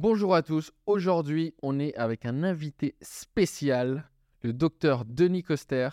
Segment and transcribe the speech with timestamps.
[0.00, 0.70] Bonjour à tous.
[0.86, 4.08] Aujourd'hui, on est avec un invité spécial,
[4.42, 5.88] le docteur Denis Coster,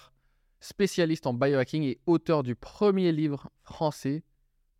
[0.60, 4.24] spécialiste en biohacking et auteur du premier livre français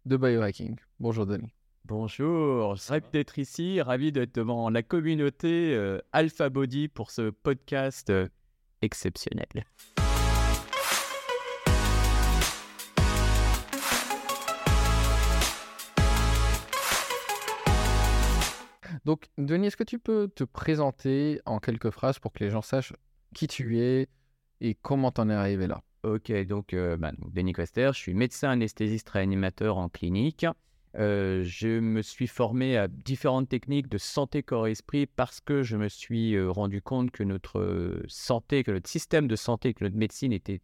[0.06, 0.76] de biohacking.
[1.00, 1.56] Bonjour Denis.
[1.86, 7.32] Bonjour, je ravi d'être ici, ravi d'être devant la communauté euh, Alpha Body pour ce
[7.32, 8.28] podcast euh,
[8.84, 9.48] exceptionnel.
[19.06, 22.64] Donc, Denis, est-ce que tu peux te présenter en quelques phrases pour que les gens
[22.64, 22.94] sachent
[23.36, 24.08] qui tu es
[24.62, 25.84] et comment t'en es arrivé là?
[26.02, 30.46] Ok, donc, euh, bah, Denis Coster, je suis médecin anesthésiste réanimateur en clinique.
[30.98, 35.88] Euh, je me suis formé à différentes techniques de santé corps-esprit parce que je me
[35.88, 40.34] suis euh, rendu compte que notre santé, que notre système de santé, que notre médecine
[40.34, 40.62] était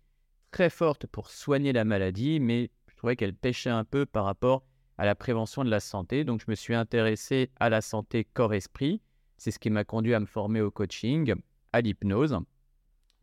[0.49, 4.63] très forte pour soigner la maladie, mais je trouvais qu'elle pêchait un peu par rapport
[5.01, 6.23] à la prévention de la santé.
[6.23, 9.01] Donc, je me suis intéressé à la santé corps-esprit.
[9.35, 11.33] C'est ce qui m'a conduit à me former au coaching,
[11.73, 12.37] à l'hypnose.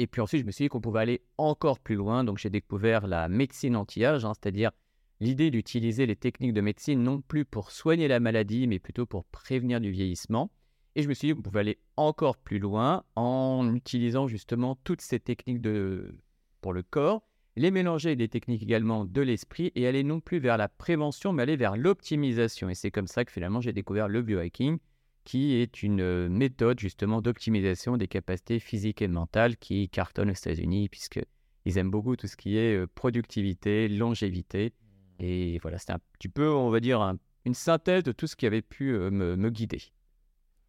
[0.00, 2.24] Et puis ensuite, je me suis dit qu'on pouvait aller encore plus loin.
[2.24, 4.72] Donc, j'ai découvert la médecine anti-âge, hein, c'est-à-dire
[5.20, 9.24] l'idée d'utiliser les techniques de médecine non plus pour soigner la maladie, mais plutôt pour
[9.24, 10.50] prévenir du vieillissement.
[10.96, 15.00] Et je me suis dit qu'on pouvait aller encore plus loin en utilisant justement toutes
[15.00, 16.18] ces techniques de...
[16.60, 17.22] pour le corps,
[17.58, 21.42] les mélanger des techniques également de l'esprit et aller non plus vers la prévention, mais
[21.42, 22.68] aller vers l'optimisation.
[22.68, 24.78] Et c'est comme ça que finalement j'ai découvert le biohacking,
[25.24, 30.34] qui est une euh, méthode justement d'optimisation des capacités physiques et mentales qui cartonne aux
[30.34, 34.72] États-Unis, puisqu'ils aiment beaucoup tout ce qui est euh, productivité, longévité.
[35.18, 38.46] Et voilà, c'est un petit peu, on va dire, une synthèse de tout ce qui
[38.46, 39.82] avait pu euh, me, guider.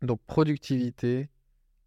[0.01, 1.29] Donc productivité,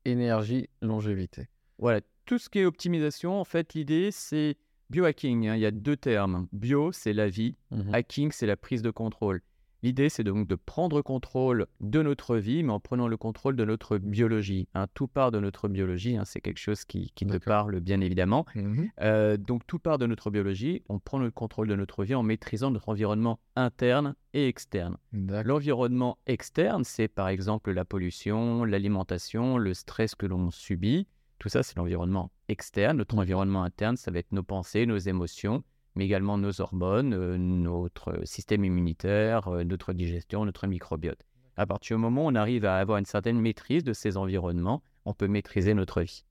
[0.05, 1.48] énergie, longévité.
[1.78, 4.56] Voilà, tout ce qui est optimisation, en fait, l'idée, c'est
[4.93, 5.48] biohacking.
[5.48, 5.57] Hein.
[5.57, 6.47] il y a deux termes.
[6.53, 7.57] Bio, c'est la vie.
[7.71, 9.41] Mmh Hacking, c'est la prise de contrôle.
[9.84, 13.65] L'idée, c'est donc de prendre contrôle de notre vie, mais en prenant le contrôle de
[13.65, 14.69] notre biologie.
[14.75, 14.87] Hein.
[14.95, 16.25] Tout part de notre biologie, hein.
[16.25, 18.47] c'est quelque chose qui, qui te parle bien évidemment.
[18.55, 22.15] Mmh euh, donc tout part de notre biologie, on prend le contrôle de notre vie
[22.15, 24.99] en maîtrisant notre environnement interne et externe.
[25.12, 31.09] L'environnement externe, c'est par exemple la pollution, l'alimentation, le stress que l'on subit.
[31.42, 32.98] Tout ça, c'est l'environnement externe.
[32.98, 35.64] Notre environnement interne, ça va être nos pensées, nos émotions,
[35.97, 41.26] mais également nos hormones, euh, notre système immunitaire, euh, notre digestion, notre microbiote.
[41.56, 44.84] À partir du moment où on arrive à avoir une certaine maîtrise de ces environnements,
[45.04, 46.25] on peut maîtriser notre vie.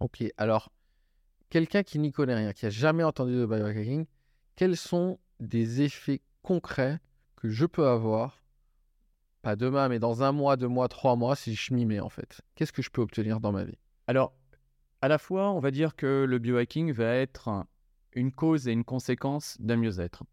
[0.00, 0.72] Ok, alors,
[1.50, 4.06] quelqu'un qui n'y connaît rien, qui n'a jamais entendu de biohacking,
[4.54, 7.00] quels sont des effets concrets
[7.36, 8.40] que je peux avoir,
[9.46, 12.08] pas demain, mais dans un mois, deux mois, trois mois, si je m'y mets en
[12.08, 13.78] fait Qu'est-ce que je peux obtenir dans ma vie?
[14.08, 14.32] Alors,
[15.02, 17.64] à la fois, on va dire que le biohacking va être
[18.12, 20.24] une cause et une conséquence d'un mieux-être.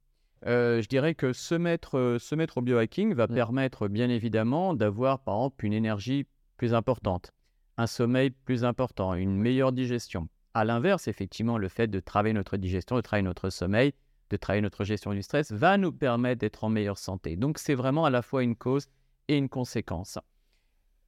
[0.47, 4.73] Euh, je dirais que se mettre, euh, se mettre au biohacking va permettre bien évidemment
[4.73, 6.25] d'avoir par exemple une énergie
[6.57, 7.33] plus importante,
[7.77, 10.27] un sommeil plus important, une meilleure digestion.
[10.55, 13.93] À l'inverse, effectivement, le fait de travailler notre digestion, de travailler notre sommeil,
[14.31, 17.35] de travailler notre gestion du stress va nous permettre d'être en meilleure santé.
[17.35, 18.87] Donc c'est vraiment à la fois une cause
[19.27, 20.19] et une conséquence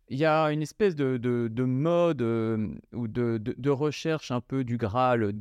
[0.07, 4.77] il y a une espèce de, de, mode euh, ou de, recherche un peu du
[4.77, 5.33] Graal,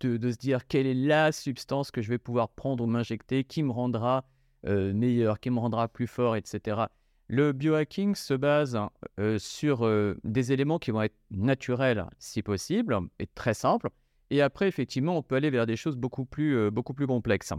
[0.00, 3.62] de, se dire quelle est la substance que je vais pouvoir prendre ou m'injecter qui
[3.62, 4.24] me rendra
[4.66, 6.82] euh, meilleur, qui me rendra plus fort, etc.
[7.28, 8.78] Le biohacking se base
[9.20, 9.88] euh, sur
[10.24, 13.90] des éléments qui vont être naturels si possible et très simples.
[14.30, 17.52] Et après, effectivement, on peut aller vers des choses beaucoup plus, beaucoup plus complexes.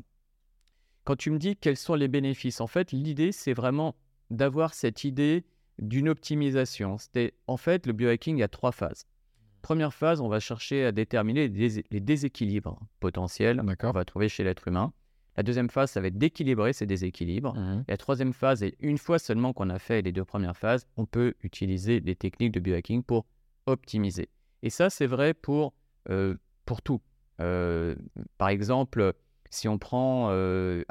[1.03, 3.95] Quand tu me dis quels sont les bénéfices, en fait, l'idée, c'est vraiment
[4.31, 5.45] d'avoir cette idée
[5.79, 6.97] d'une optimisation.
[6.97, 9.05] C'était en fait le biohacking, a trois phases.
[9.61, 14.67] Première phase, on va chercher à déterminer les, déséquilibres potentiels qu'on va trouver chez l'être
[14.67, 14.91] humain.
[15.37, 17.55] La deuxième phase, ça va être d'équilibrer ces déséquilibres.
[17.55, 17.83] Mmh.
[17.87, 20.87] Et la troisième phase, et une fois seulement qu'on a fait les deux premières phases,
[20.97, 23.25] on peut utiliser des techniques de biohacking pour
[23.65, 24.29] optimiser.
[24.63, 25.73] Et ça, c'est vrai pour,
[26.09, 27.01] euh, pour tout.
[27.39, 27.95] Euh,
[28.37, 29.13] par exemple,
[29.49, 30.83] si on prend euh,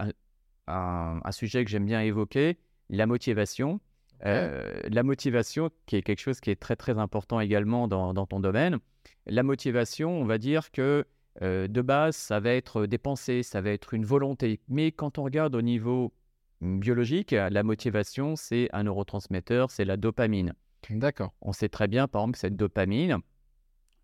[0.66, 2.58] un, sujet que j'aime bien évoquer,
[2.90, 3.80] la motivation,
[4.26, 8.40] euh, la motivation, qui est quelque chose qui est très très important également dans, ton
[8.40, 8.78] domaine,
[9.26, 11.06] la motivation, on va dire que
[11.42, 14.60] euh, de base, ça va être des pensées, ça va être une volonté.
[14.69, 16.12] Mais quand on regarde au niveau
[16.60, 20.52] biologique, la motivation, c'est un neurotransmetteur, c'est la dopamine.
[20.90, 21.32] D'accord.
[21.40, 23.19] On sait très bien, par exemple, cette dopamine,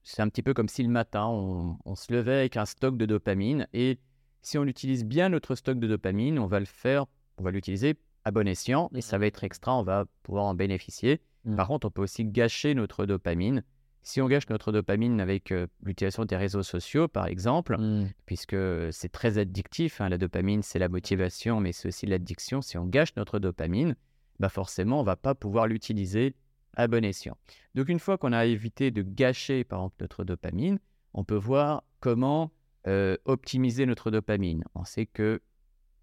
[0.04, 2.96] c'est un petit peu comme si le matin, on, on se levait avec un stock
[2.96, 3.66] de dopamine.
[3.74, 3.98] Et
[4.40, 7.06] si on utilise bien notre stock de dopamine, on va le faire,
[7.38, 7.96] on va l'utiliser
[8.26, 11.20] à bon escient et ça va être extra, on va pouvoir en bénéficier.
[11.44, 11.55] Mmh.
[11.55, 13.62] Par contre, on peut aussi gâcher notre dopamine.
[14.02, 18.11] Si on gâche notre dopamine avec euh, l'utilisation des réseaux sociaux, par exemple, mmh.
[18.26, 18.56] puisque
[18.90, 22.62] c'est très addictif, hein, la dopamine, c'est la motivation, mais c'est aussi l'addiction.
[22.62, 23.94] Si on gâche notre dopamine,
[24.40, 26.34] bah forcément, on va pas pouvoir l'utiliser
[26.75, 27.37] à bon escient.
[27.76, 30.81] Donc, une fois qu'on a évité de gâcher, par exemple, notre dopamine,
[31.14, 32.50] on peut voir comment
[32.88, 34.64] euh, optimiser notre dopamine.
[34.75, 35.40] On sait que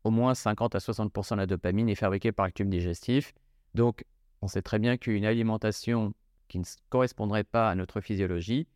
[0.03, 3.33] au moins 50 à 60% de la dopamine est fabriquée par le tube digestif.
[3.73, 4.05] Donc,
[4.41, 6.13] on sait très bien qu'une alimentation
[6.47, 8.67] qui ne correspondrait pas à notre physiologie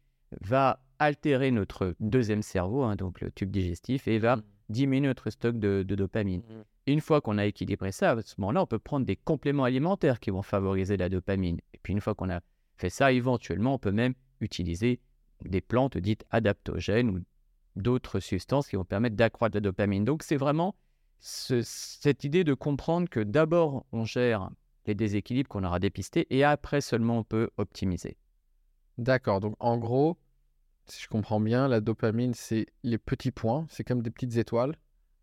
[0.41, 4.43] va altérer notre deuxième cerveau, hein, donc le tube digestif, et va mmh.
[4.69, 6.41] diminuer notre stock de, dopamine.
[6.41, 6.63] Mmh.
[6.87, 10.19] Une fois qu'on a équilibré ça, à ce moment-là, on peut prendre des compléments alimentaires
[10.19, 11.59] qui vont favoriser la dopamine.
[11.73, 12.39] Et puis une fois qu'on a
[12.77, 14.99] fait ça, éventuellement, on peut même utiliser
[15.43, 17.19] des plantes dites adaptogènes ou
[17.75, 20.05] d'autres substances qui vont permettre d'accroître la dopamine.
[20.05, 20.75] Donc c'est vraiment
[21.19, 24.49] cette idée de comprendre que d'abord on gère
[24.85, 28.17] les déséquilibres qu'on aura dépistés et après seulement on peut optimiser.
[28.97, 30.17] D'accord, donc en gros,
[30.85, 34.75] si je comprends bien, la dopamine c'est les petits points, c'est comme des petites étoiles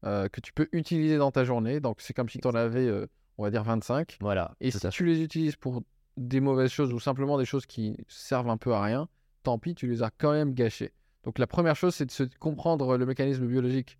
[0.05, 1.81] euh, que tu peux utiliser dans ta journée.
[1.81, 3.07] Donc c'est comme si tu en avais, euh,
[3.39, 4.19] on va dire, 25.
[4.21, 4.55] Voilà.
[4.61, 5.83] Et si tu les utilises pour
[6.19, 9.09] des mauvaises choses ou simplement des choses qui servent un peu à rien,
[9.43, 10.93] tant pis, tu les as quand même gâchées.
[11.23, 13.99] Donc la première chose, c'est de se comprendre le mécanisme biologique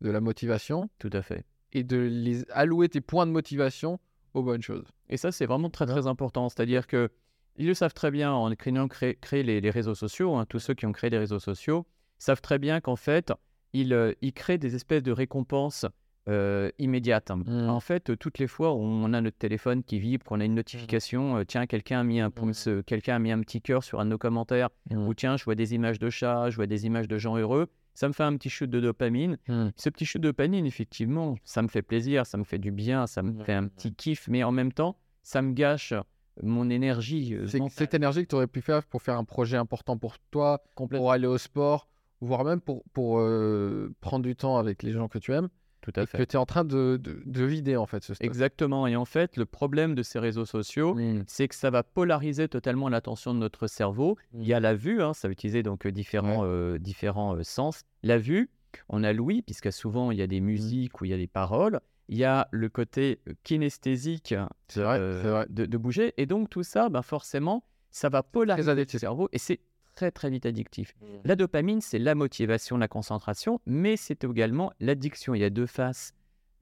[0.00, 0.88] de la motivation.
[0.98, 1.44] Tout à fait.
[1.72, 4.00] Et de les allouer tes points de motivation
[4.34, 4.86] aux bonnes choses.
[5.08, 6.48] Et ça, c'est vraiment très très important.
[6.48, 7.10] C'est-à-dire que
[7.56, 10.34] ils le savent très bien en créant créer, les, réseaux sociaux.
[10.34, 11.86] Hein, tous ceux qui ont créé des réseaux sociaux
[12.18, 13.32] savent très bien qu'en fait,
[13.72, 15.84] ils, euh, ils, créent des espèces de récompenses
[16.28, 17.30] euh, immédiates.
[17.30, 17.68] Mmh.
[17.68, 20.54] En fait, toutes les fois où on a notre téléphone qui vibre, qu'on a une
[20.54, 21.38] notification, mmh.
[21.38, 22.82] euh, tiens, quelqu'un a mis un pouce, mmh.
[22.84, 25.54] quelqu'un a mis un petit cœur sur un de nos commentaires, ou tiens, je vois
[25.54, 27.68] des images de chats, je vois des images de gens heureux
[28.00, 29.36] ça me fait un petit shoot de dopamine.
[29.76, 33.06] Ce petit shoot de dopamine, effectivement, ça me fait plaisir, ça me fait du bien,
[33.06, 35.92] ça me fait un petit kiff, mais en même temps, ça me gâche
[36.42, 37.34] mon énergie.
[37.34, 40.62] Euh, cette énergie que tu aurais pu faire pour faire un projet important pour toi,
[40.74, 41.88] pour aller au sport,
[42.22, 45.50] voire même pour, pour euh, prendre du temps avec les gens que tu aimes.
[45.80, 46.18] Tout à fait.
[46.18, 48.26] Que tu es en train de, de, vider en fait ce stock.
[48.26, 48.86] Exactement.
[48.86, 51.24] Et en fait, le problème de ces réseaux sociaux, mmh.
[51.26, 54.16] c'est que ça va polariser totalement l'attention de notre cerveau.
[54.34, 57.82] Il y a la vue, hein, ça va utiliser donc différents, euh, différents sens.
[58.02, 58.50] La vue,
[58.88, 60.44] on a l'ouïe, puisque souvent il y a des mmh.
[60.44, 61.80] musiques ou il y a des paroles
[62.10, 64.34] il y a le côté kinesthésique
[64.74, 64.98] vrai,
[65.48, 66.12] De, de, bouger.
[66.16, 69.60] Et donc, tout ça, ben forcément, ça va polariser le cerveau et c'est
[69.94, 70.94] très, très vite addictif.
[71.00, 71.06] Mmh.
[71.24, 75.34] La dopamine, c'est la motivation, la concentration, mais c'est également l'addiction.
[75.34, 76.12] Il y a deux faces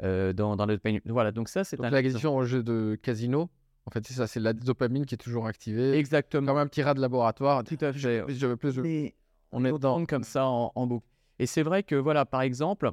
[0.01, 1.01] dans, dans, la dopamine.
[1.07, 1.79] Voilà, donc ça, c'est.
[1.81, 3.51] L'addiction au jeu de casino,
[3.87, 5.97] en fait, c'est ça, c'est la dopamine qui est toujours activée.
[5.99, 6.47] Exactement.
[6.47, 7.65] Comme un petit rat de laboratoire.
[7.65, 7.99] Tout à fait.
[7.99, 9.13] Je, veux plus.
[9.51, 10.05] On est dans...
[10.07, 11.07] comme ça en, en boucle.
[11.39, 12.93] Et c'est vrai que, voilà, par exemple,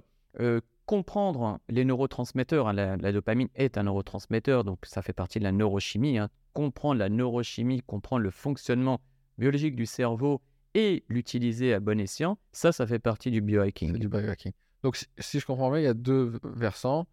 [0.85, 5.51] comprendre les neurotransmetteurs, hein, la, dopamine est un neurotransmetteur, donc ça fait partie de la
[5.51, 6.17] neurochimie.
[6.17, 6.29] Hein.
[6.53, 9.01] comprendre la neurochimie, comprendre le fonctionnement
[9.37, 10.41] biologique du cerveau
[10.73, 13.97] et l'utiliser à bon escient, ça, ça fait partie du biohacking.
[13.97, 14.51] Du biohacking.
[14.83, 17.07] Donc, si, je comprends bien, il y a deux versants.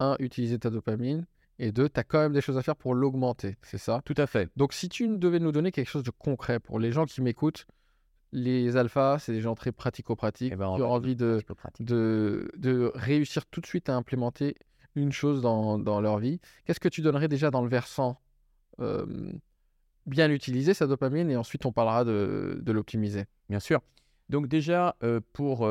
[0.00, 1.26] Un, utiliser ta dopamine.
[1.58, 4.00] Et deux, tu as quand même des choses à faire pour l'augmenter, c'est ça?
[4.04, 4.48] Tout à fait.
[4.56, 7.66] Donc, si tu devais nous donner quelque chose de concret pour les gens qui m'écoutent,
[8.30, 11.42] les alphas, c'est des gens très pratico-pratiques eh ben, qui ont envie de,
[11.80, 14.54] de, de, réussir tout de suite à implémenter
[14.94, 16.40] une chose dans, dans leur vie.
[16.64, 18.20] Qu'est-ce que tu donnerais déjà dans le versant
[20.08, 23.80] bien utiliser sa dopamine et ensuite on parlera de, de l'optimiser Bien sûr.
[24.28, 24.96] Donc déjà,
[25.32, 25.68] pour,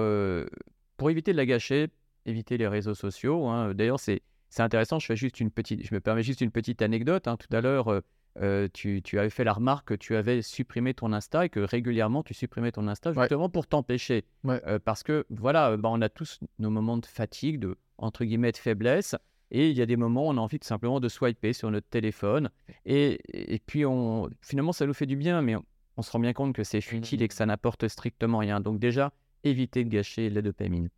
[0.97, 1.89] pour éviter de la gâcher,
[2.25, 4.21] éviter les réseaux sociaux, hein, d'ailleurs c'est
[4.57, 7.27] intéressant, je, fais juste une petite, je me permets juste une petite anecdote.
[7.27, 7.37] Hein.
[7.37, 8.01] Tout à l'heure,
[8.41, 12.23] euh, tu, avais fait la remarque que tu avais supprimé ton Insta et que régulièrement
[12.23, 14.25] tu supprimais ton Insta justement pour t'empêcher.
[14.45, 18.51] Euh, parce que voilà, bah, on a tous nos moments de fatigue, de entre guillemets
[18.51, 19.15] de faiblesse.
[19.51, 21.71] Et il y a des moments où on a envie tout simplement de swiper sur
[21.71, 22.49] notre téléphone.
[22.85, 25.55] Et, et puis on, finalement, ça nous fait du bien, mais
[25.95, 28.59] on, se rend bien compte que c'est futile et que ça n'apporte strictement rien.
[28.59, 29.13] Donc déjà,
[29.43, 30.89] éviter de gâcher la dopamine.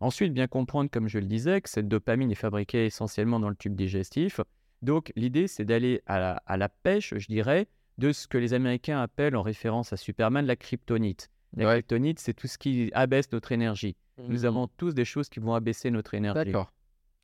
[0.00, 3.56] Ensuite, bien comprendre, comme je le disais, que cette dopamine est fabriquée essentiellement dans le
[3.56, 4.40] tube digestif.
[4.82, 9.36] Donc l'idée, c'est d'aller à, la, pêche, je dirais, de ce que les Américains appellent
[9.36, 11.30] en référence à Superman la kryptonite.
[11.56, 13.96] La kryptonite, c'est tout ce qui abaisse notre énergie.
[14.18, 14.46] Nous mmh.
[14.46, 16.44] avons tous des choses qui vont abaisser notre énergie.
[16.44, 16.72] D'accord.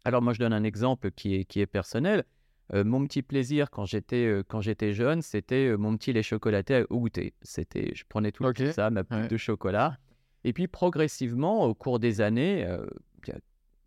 [0.05, 2.25] Alors moi, je donne un exemple qui est, qui est personnel.
[2.73, 6.23] Euh, mon petit plaisir quand j'étais euh, quand j'étais jeune, c'était euh, mon petit lait
[6.23, 7.35] chocolaté au goûter.
[7.43, 9.99] C'était, je prenais tout ça, ma poudre de chocolat.
[10.45, 12.67] Et puis progressivement, au cours des années,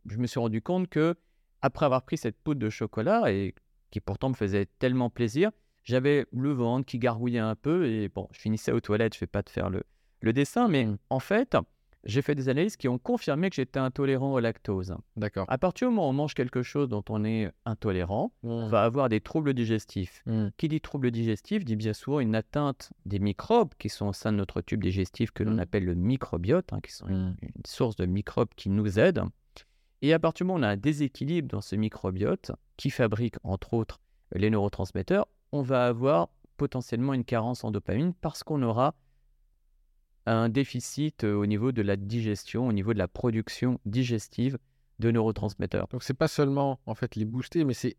[0.07, 1.15] je me suis rendu compte que
[1.61, 3.53] après avoir pris cette poudre de chocolat, et
[3.91, 5.51] qui pourtant me faisait tellement plaisir,
[5.83, 9.21] j'avais le ventre qui gargouillait un peu, et bon, je finissais aux toilettes, je ne
[9.21, 9.83] vais pas te faire le,
[10.21, 10.97] le dessin, mais mmh.
[11.09, 11.57] en fait,
[12.03, 14.95] j'ai fait des analyses qui ont confirmé que j'étais intolérant au lactose.
[15.15, 15.45] D'accord.
[15.49, 18.69] À partir du moment où on mange quelque chose dont on est intolérant, on mmh.
[18.69, 20.23] va avoir des troubles digestifs.
[20.25, 20.47] Mmh.
[20.57, 24.31] Qui dit trouble digestif dit bien souvent une atteinte des microbes qui sont au sein
[24.31, 27.35] de notre tube digestif que l'on appelle le microbiote, hein, qui sont une,
[27.65, 29.23] source de microbes qui nous aident.
[30.01, 33.35] Et à partir du moment où on a un déséquilibre dans ce microbiote, qui fabrique
[33.43, 33.99] entre autres
[34.33, 38.95] les neurotransmetteurs, on va avoir potentiellement une carence en dopamine parce qu'on aura
[40.27, 44.57] un déficit au niveau de la digestion, au niveau de la production digestive
[44.99, 45.87] de neurotransmetteurs.
[45.87, 47.95] Donc c'est pas seulement en fait les booster, mais c'est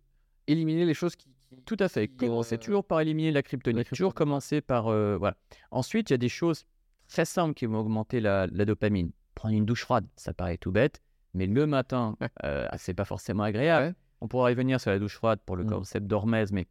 [0.47, 1.29] éliminer les choses qui.
[1.65, 2.09] Tout à fait.
[2.09, 3.89] Commencer euh, toujours par éliminer la kryptonite.
[3.89, 5.37] Toujours commencer par euh, voilà.
[5.71, 6.67] Ensuite, il y a des choses
[7.09, 9.11] très simples qui vont augmenter la, dopamine.
[9.35, 11.01] Prendre une douche froide, ça paraît tout bête,
[11.33, 13.95] mais le matin, euh, c'est pas forcément agréable.
[14.21, 15.71] On pourra y venir sur la douche froide pour le mmh.
[15.71, 16.67] concept d'hormèse, mais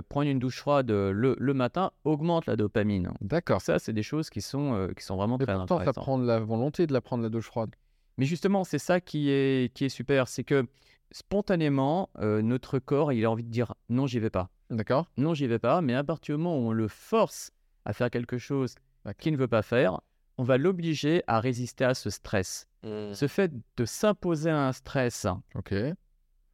[0.00, 3.10] prendre une douche froide le, le, matin augmente la dopamine.
[3.20, 3.60] D'accord.
[3.60, 5.94] Ça, c'est des choses qui sont, qui sont vraiment mais très pourtant, intéressantes.
[5.94, 7.74] ça prend la volonté de la prendre la douche froide.
[8.18, 10.66] Mais justement, c'est ça qui est, qui est super, c'est que
[11.10, 14.50] spontanément, euh, notre corps, il a envie de dire non, j'y vais pas.
[14.70, 15.06] D'accord.
[15.16, 15.80] Non, j'y vais pas.
[15.80, 17.50] Mais à partir du moment où on le force
[17.84, 18.74] à faire quelque chose
[19.18, 20.00] qu'il ne veut pas faire,
[20.38, 22.66] on va l'obliger à résister à ce stress.
[22.82, 23.12] Mmh.
[23.14, 25.26] Ce fait de s'imposer à un stress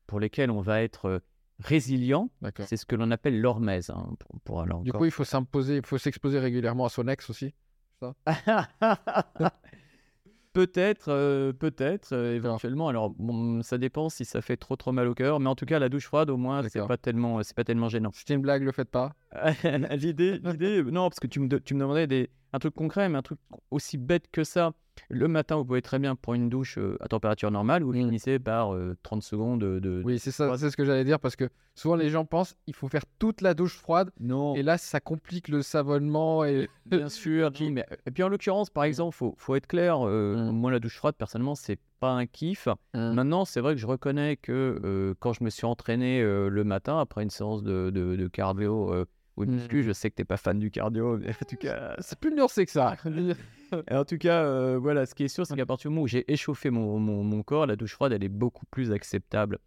[0.07, 1.19] pour lequel on va être euh,
[1.61, 2.31] résilient,
[2.65, 3.91] c'est ce que l'on appelle l'hormèse.
[3.91, 4.11] Hein,
[4.45, 7.55] pour, du coup, il faut s'imposer, il faut s'exposer régulièrement à son ex aussi.
[10.55, 12.89] Peut-être, euh, peut-être, euh, éventuellement.
[12.89, 15.67] Alors, bon, ça dépend si ça fait trop trop mal au cœur, mais en tout
[15.67, 18.11] cas, la douche froide, au moins, c'est pas tellement, c'est pas tellement gênant.
[18.13, 19.13] C'était une blague, le faites pas.
[19.93, 23.19] l'idée, l'idée, non, parce que tu me, tu me demandais des, un truc concret, mais
[23.19, 23.39] un truc
[23.71, 24.73] aussi bête que ça.
[25.11, 28.07] Le matin, vous pouvez très bien prendre une douche euh, à température normale, vous mmh.
[28.07, 30.03] finissez par 30 secondes de.
[30.05, 32.75] Oui, c'est ça, c'est ce que j'allais dire, parce que souvent les gens pensent il
[32.75, 34.11] faut faire toute la douche froide.
[34.19, 34.55] Non.
[34.57, 36.45] Et là, ça complique le savonnement.
[36.45, 36.69] Et...
[36.87, 37.87] Bien sûr, mais...
[38.07, 38.89] Et puis en l'occurrence, par mmh.
[38.89, 40.51] exemple, il faut, faut, être clair, mmh.
[40.51, 42.69] moi, la douche froide, personnellement, c'est pas un kiff.
[42.95, 47.23] Maintenant, c'est vrai que je reconnais que quand je me suis entraîné le matin, après
[47.23, 49.07] une séance de, de, de cardio
[49.39, 49.79] ou de muscu.
[49.79, 49.83] Mmh.
[49.83, 52.33] Je sais que tu n'es pas fan du cardio, mais en tout cas, c'est plus
[52.33, 52.97] nuancé que ça.
[53.91, 56.09] en tout cas, euh, voilà, ce qui est sûr, c'est qu'à partir du moment où
[56.09, 59.59] j'ai échauffé mon, mon, mon, corps, la douche froide, elle est beaucoup plus acceptable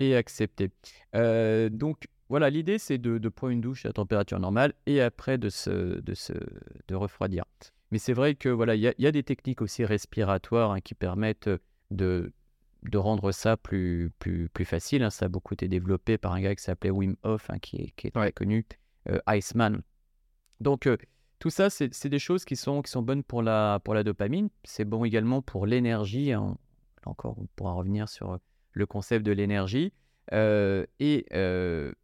[0.00, 0.70] et acceptée.
[1.14, 5.38] Euh, donc, voilà, l'idée, c'est de, de, prendre une douche à température normale et après
[5.38, 6.32] de se, de se
[6.88, 7.44] de refroidir.
[7.90, 10.94] Mais c'est vrai que voilà, il y, y, a des techniques aussi respiratoires hein, qui
[10.94, 11.48] permettent
[11.90, 12.32] de,
[12.82, 15.02] de rendre ça plus, plus, plus facile.
[15.02, 15.10] Hein.
[15.10, 17.92] Ça a beaucoup été développé par un gars qui s'appelait Wim Hof, hein, qui est,
[17.96, 18.66] qui est très connu,
[19.28, 19.82] Iceman.
[20.60, 20.96] Donc, euh,
[21.38, 24.48] tout ça, c'est des choses qui sont, qui sont bonnes pour la, pour la dopamine.
[24.64, 26.32] C'est bon également pour l'énergie.
[26.32, 26.56] Hein.
[27.06, 28.38] Encore, on pourra revenir sur
[28.72, 29.92] le concept de l'énergie.
[30.32, 31.26] Euh, et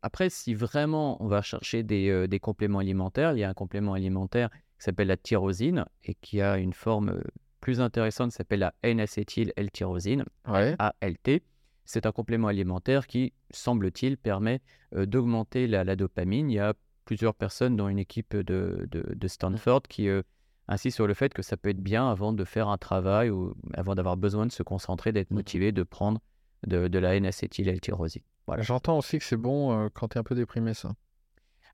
[0.02, 3.94] après, si vraiment on va chercher des, des, compléments alimentaires, il y a un complément
[3.94, 7.20] alimentaire qui s'appelle la tyrosine et qui a une forme
[7.60, 11.42] plus intéressante qui s'appelle la N-acétyl-L-tyrosine, ALT.
[11.84, 16.50] C'est un complément alimentaire qui, semble-t-il, permet d'augmenter la, la, dopamine.
[16.50, 16.72] Il y a
[17.04, 20.22] plusieurs personnes dans une équipe de, de, Stanford qui euh,
[20.68, 23.54] insistent sur le fait que ça peut être bien avant de faire un travail ou
[23.74, 26.20] avant d'avoir besoin de se concentrer, d'être mmh motivé, de prendre
[26.66, 28.22] de, de la N-acétyl-L-tyrosine.
[28.46, 28.62] Voilà.
[28.62, 30.94] J'entends aussi que c'est bon euh, quand tu es un peu déprimé, ça.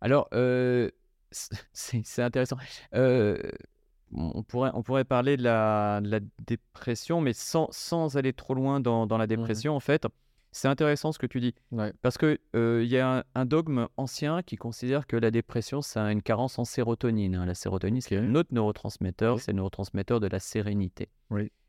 [0.00, 0.90] Alors, euh,
[1.72, 2.56] c'est intéressant.
[2.92, 8.80] on, pourrait, on pourrait parler de la, la dépression, mais sans, sans, aller trop loin
[8.80, 10.06] dans, dans la mmh dépression, en fait.
[10.52, 11.54] C'est intéressant ce que tu dis.
[12.02, 16.22] Parce qu'il il y a un, dogme ancien qui considère que la dépression, a une
[16.22, 17.34] carence en sérotonine.
[17.34, 17.46] Hein.
[17.46, 21.08] La sérotonine, c'est un autre neurotransmetteur, c'est le neurotransmetteur de la sérénité.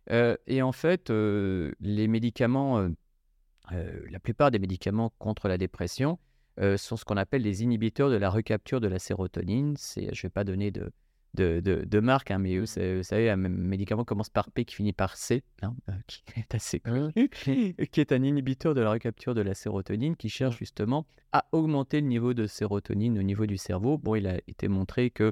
[0.10, 2.88] et en fait, les médicaments,
[3.70, 6.18] la plupart des médicaments contre la dépression
[6.78, 9.76] sont ce qu'on appelle les inhibiteurs de la recapture de la sérotonine.
[9.96, 10.92] Je ne vais pas donner de,
[11.34, 15.16] de, de, marque, hein, mais vous savez, un médicament commence par P qui finit par
[15.16, 19.42] C, hein, euh, qui est assez connu, qui est un inhibiteur de la recapture de
[19.42, 23.98] la sérotonine, qui cherche justement à augmenter le niveau de sérotonine au niveau du cerveau.
[23.98, 25.32] Bon, il a été montré que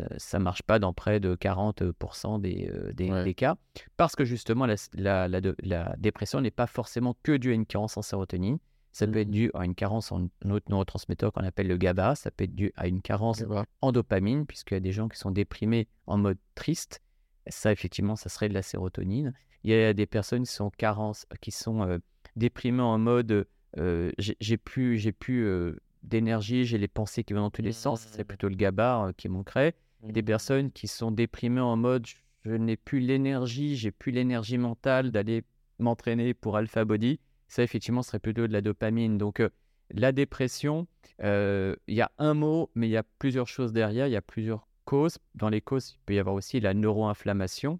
[0.00, 3.56] euh, ça marche pas dans près de 40% des, euh, des, cas,
[3.98, 7.66] parce que justement, la, la, la, la dépression n'est pas forcément que due à une
[7.66, 8.58] carence en sérotonine,
[8.94, 12.14] ça peut être dû à une carence en autre neurotransmetteur qu'on appelle le GABA.
[12.14, 13.42] Ça peut être dû à une carence
[13.80, 17.02] en dopamine, puisqu'il y a des gens qui sont déprimés en mode triste.
[17.48, 19.34] Ça, effectivement, ça serait de la sérotonine.
[19.64, 21.98] Il y a des personnes qui sont, carence, qui sont euh,
[22.36, 23.48] déprimées en mode
[23.78, 27.72] euh, j'ai plus, j'ai plus euh, d'énergie, j'ai les pensées qui vont dans tous les
[27.72, 28.06] sens.
[28.12, 28.26] C'est mmh.
[28.26, 29.74] plutôt le GABA qui manquerait.
[30.04, 30.24] Des mmh.
[30.24, 32.06] personnes qui sont déprimées en mode
[32.44, 35.42] je n'ai plus l'énergie, j'ai plus l'énergie mentale d'aller
[35.80, 39.18] m'entraîner pour Alpha Body ça effectivement serait plutôt de la dopamine.
[39.18, 39.42] Donc
[39.90, 40.86] la dépression,
[41.20, 44.22] il y a un mot, mais il y a plusieurs choses derrière, il y a
[44.22, 45.18] plusieurs causes.
[45.34, 47.78] Dans les causes, il peut y avoir aussi la neuroinflammation.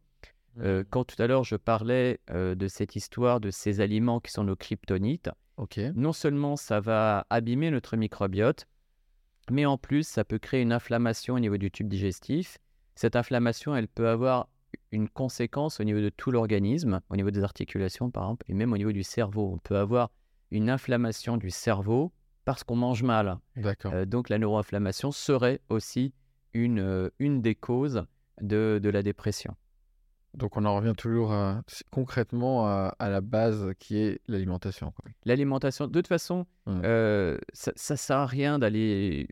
[0.56, 0.82] Mmh.
[0.88, 4.54] quand tout à l'heure je parlais de cette histoire de ces aliments qui sont nos
[4.54, 5.28] kryptonites,
[5.94, 8.66] non seulement ça va abîmer notre microbiote,
[9.50, 12.58] mais en plus ça peut créer une inflammation au niveau du tube digestif.
[12.94, 14.48] Cette inflammation, elle peut avoir
[14.94, 18.72] une conséquence au niveau de tout l'organisme, au niveau des articulations par exemple, et même
[18.72, 19.50] au niveau du cerveau.
[19.54, 20.10] On peut avoir
[20.50, 22.12] une inflammation du cerveau
[22.44, 23.38] parce qu'on mange mal.
[23.56, 23.92] D'accord.
[23.92, 26.12] Euh, donc la neuroinflammation serait aussi
[26.52, 28.04] une, euh, une des causes
[28.40, 29.54] de, de la dépression.
[30.34, 34.92] Donc on en revient toujours à- c'est concrètement à, à la base qui est l'alimentation.
[35.24, 39.28] L'alimentation, de toute façon, euh, ça, ça sert à rien d'aller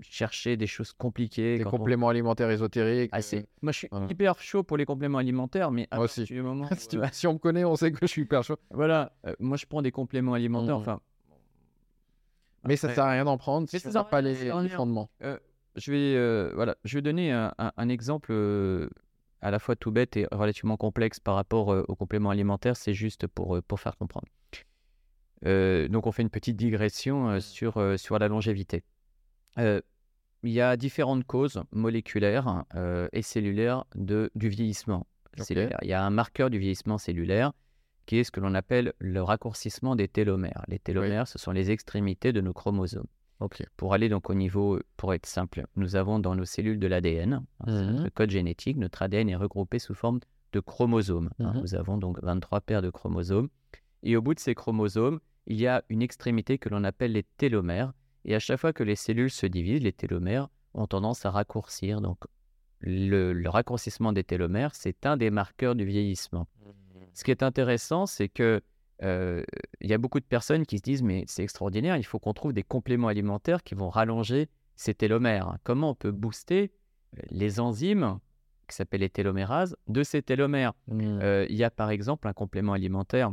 [0.00, 1.58] chercher des choses compliquées.
[1.58, 3.10] Des on- compléments alimentaires ésotériques.
[3.12, 4.06] Ah, euh, Moi, je suis voilà.
[4.10, 6.24] hyper chaud pour les compléments alimentaires, mais à Moi aussi.
[6.24, 8.42] du moment où, si, euh, si on me connaît, on sait que je suis hyper
[8.42, 8.56] chaud.
[8.70, 10.76] voilà, euh, moi je prends des compléments alimentaires.
[10.76, 10.82] Mhm.
[10.82, 11.00] Enfin,
[12.64, 14.68] Mais ça après, sert à rien d'en prendre Mais si ça sert pas les, ça
[14.70, 15.10] fondements.
[15.76, 18.32] je vais, voilà, je vais donner un, un- un exemple
[19.42, 22.76] à la fois tout bête et relativement complexe par rapport aux compléments alimentaires.
[22.76, 24.26] C'est juste pour, pour faire comprendre.
[25.44, 28.82] Donc, on fait une petite digression euh, sur, sur la longévité.
[29.56, 32.64] Il y a différentes causes moléculaires
[33.12, 35.06] et cellulaires de, du vieillissement
[35.44, 35.78] cellulaire.
[35.82, 37.52] Il y a un marqueur du vieillissement cellulaire
[38.06, 40.62] qui est ce que l'on appelle le raccourcissement des télomères.
[40.68, 43.06] Les télomères, ce sont les extrémités de nos chromosomes.
[43.78, 47.32] Pour aller donc au niveau, pour être simple, nous avons dans nos cellules de l'ADN,
[47.34, 47.96] hein, Mhm.
[47.96, 50.20] notre code génétique, notre ADN est regroupé sous forme
[50.52, 51.30] de chromosomes.
[51.40, 51.52] hein.
[51.54, 51.60] Mhm.
[51.62, 53.48] Nous avons donc 23 paires de chromosomes.
[54.02, 57.24] Et au bout de ces chromosomes, il y a une extrémité que l'on appelle les
[57.38, 57.92] télomères.
[58.24, 62.00] Et à chaque fois que les cellules se divisent, les télomères ont tendance à raccourcir.
[62.00, 62.18] Donc
[62.80, 66.46] le, le raccourcissement des télomères, c'est un des marqueurs du vieillissement.
[67.12, 68.60] Ce qui est intéressant, c'est que
[69.02, 69.42] euh,
[69.80, 72.32] il y a beaucoup de personnes qui se disent mais c'est extraordinaire, il faut qu'on
[72.32, 75.58] trouve des compléments alimentaires qui vont rallonger ces télomères.
[75.64, 76.72] Comment on peut booster
[77.16, 78.18] euh, les enzymes
[78.68, 80.74] qui s'appellent les télomérases de ces télomères?
[80.88, 81.18] Mm.
[81.22, 83.32] Euh, Il y a par exemple un complément alimentaire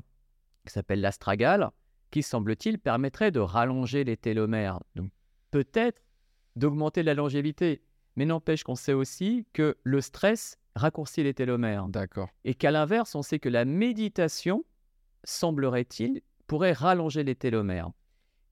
[0.66, 1.70] qui s'appelle l'astragale
[2.12, 4.80] qui semble-t-il permettrait de rallonger les télomères.
[4.96, 5.10] Donc
[5.50, 6.02] peut-être
[6.56, 7.82] d'augmenter la longévité.
[8.18, 11.88] Mais n'empêche qu'on sait aussi que le stress raccourcit les télomères.
[11.88, 12.30] D'accord.
[12.44, 14.66] Et qu'à l'inverse, on sait que la méditation,
[15.24, 17.92] semblerait-il, pourrait rallonger les télomères.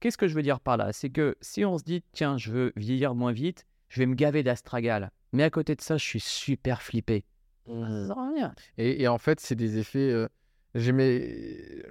[0.00, 0.94] Qu'est-ce que je veux dire par là?
[0.94, 4.14] C'est que si on se dit, tiens, je veux vieillir moins vite, je vais me
[4.14, 5.10] gaver d'astragale.
[5.32, 7.24] Mais à côté de ça, je suis super flippé.
[7.66, 8.54] Rien.
[8.78, 10.10] Et, et en fait, c'est des effets.
[10.10, 10.26] euh,
[10.74, 11.82] j'ai mes-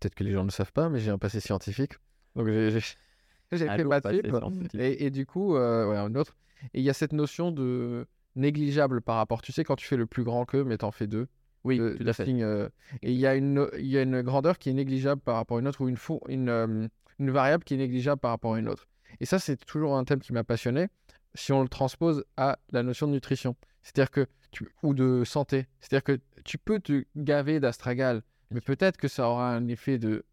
[0.00, 1.94] Peut-être que les gens ne le savent pas, mais j'ai un passé scientifique.
[2.36, 2.80] Donc j'ai
[3.50, 4.74] fait maths.
[4.74, 6.36] Et, et du coup, euh, ouais, un autre.
[6.74, 8.06] Et il y a cette notion de
[8.36, 9.42] négligeable par rapport.
[9.42, 11.26] Tu sais, quand tu fais le plus grand que, mais t'en fais deux.
[11.64, 12.24] Oui, le- tout le à fait.
[12.24, 12.68] signe, euh,
[13.02, 15.56] et il y, a une, il y a une grandeur qui est négligeable par rapport
[15.56, 16.86] à une autre, ou une, fo- une, euh,
[17.18, 18.86] une variable qui est négligeable par rapport à une autre.
[19.20, 20.86] Et ça, c'est toujours un thème qui m'a passionné,
[21.34, 23.56] si on le transpose à la notion de nutrition.
[23.82, 25.66] C'est-à-dire que, tu, ou de santé.
[25.80, 30.24] C'est-à-dire que tu peux te gaver d'astragale, mais peut-être que ça aura un effet de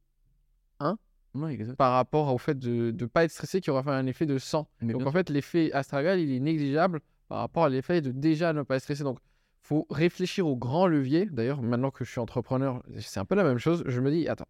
[1.33, 1.75] Oui, exact.
[1.75, 4.37] par rapport au fait de ne pas être stressé qui aura fait un effet de
[4.37, 4.69] 100.
[4.81, 8.53] Mais Donc en fait, l'effet astragale, il est négligeable par rapport à l'effet de déjà
[8.53, 9.03] ne pas être stressé.
[9.03, 9.19] Donc
[9.61, 11.25] faut réfléchir au grand levier.
[11.25, 13.83] D'ailleurs, maintenant que je suis entrepreneur, c'est un peu la même chose.
[13.85, 14.47] Je me dis, attends,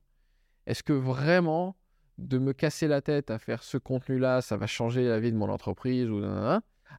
[0.67, 1.75] est-ce que vraiment
[2.19, 5.38] de me casser la tête à faire ce contenu-là, ça va changer la vie de
[5.38, 6.23] mon entreprise ou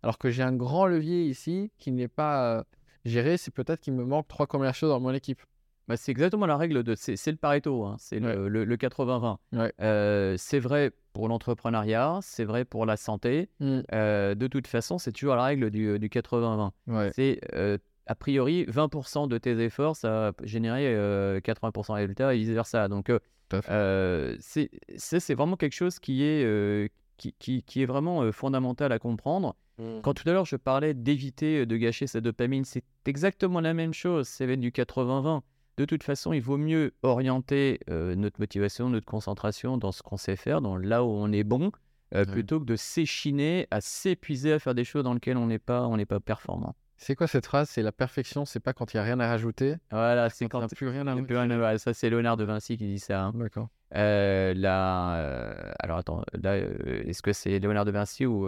[0.02, 2.62] alors que j'ai un grand levier ici qui n'est pas euh,
[3.04, 5.40] géré, c'est peut-être qu'il me manque trois commerciaux dans mon équipe.
[5.88, 6.94] Bah, c'est exactement la règle de.
[6.96, 8.48] C'est c'est le Pareto, hein, c'est le, Ouais.
[8.50, 9.38] le- le 80-20.
[9.52, 9.72] Ouais.
[9.80, 13.48] Euh, c'est vrai pour l'entrepreneuriat, c'est vrai pour la santé.
[13.60, 13.80] Mm.
[13.92, 16.72] Euh, de toute façon, c'est toujours la règle du, du 80-20.
[16.88, 17.10] Ouais.
[17.14, 22.34] C'est euh, a priori 20% de tes efforts, ça va générer euh, 80% de résultats
[22.34, 22.88] et.
[22.88, 23.08] Donc,
[23.52, 23.70] à fait.
[23.70, 29.54] euh, c'est vraiment quelque chose qui est, qui, qui- qui est vraiment fondamental à comprendre.
[30.02, 33.92] Quand tout à l'heure je parlais d'éviter de gâcher sa dopamine, c'est exactement la même
[33.92, 35.42] chose, c'est du 80-20.
[35.76, 40.16] De toute façon, il vaut mieux orienter euh, notre motivation, notre concentration dans ce qu'on
[40.16, 41.70] sait faire, dans là où on est bon,
[42.14, 42.32] euh, Ouais.
[42.32, 45.82] plutôt que de s'échiner, à s'épuiser à faire des choses dans lesquelles on n'est pas,
[45.86, 46.74] on n'est pas performant.
[46.98, 47.68] C'est quoi cette phrase?
[47.68, 49.74] C'est la perfection, c'est pas quand il n'y a rien à rajouter.
[49.90, 51.34] Voilà, c'est Quand il y a plus rajouter.
[51.36, 53.24] rien à- voilà, ça c'est Léonard de Vinci qui dit ça.
[53.24, 53.32] hein.
[53.34, 53.68] D'accord.
[53.94, 58.46] Euh, là, alors attends, là, est-ce que c'est Léonard de Vinci ou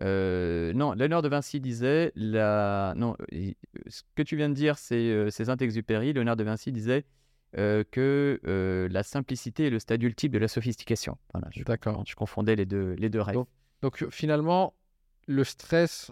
[0.00, 3.54] euh, euh, non, Léonard de Vinci disait la non, il-
[3.88, 6.12] ce que tu viens de dire, c'est euh, Saint-Exupéry.
[6.12, 7.04] Léonard de Vinci disait
[7.58, 11.18] euh, que euh, la simplicité est le stade ultime de la sophistication.
[11.34, 12.02] Voilà, D'accord.
[12.06, 13.38] je confondais les deux les deux règles.
[13.38, 13.48] Donc,
[13.82, 14.72] Donc euh, finalement,
[15.26, 16.10] le stress,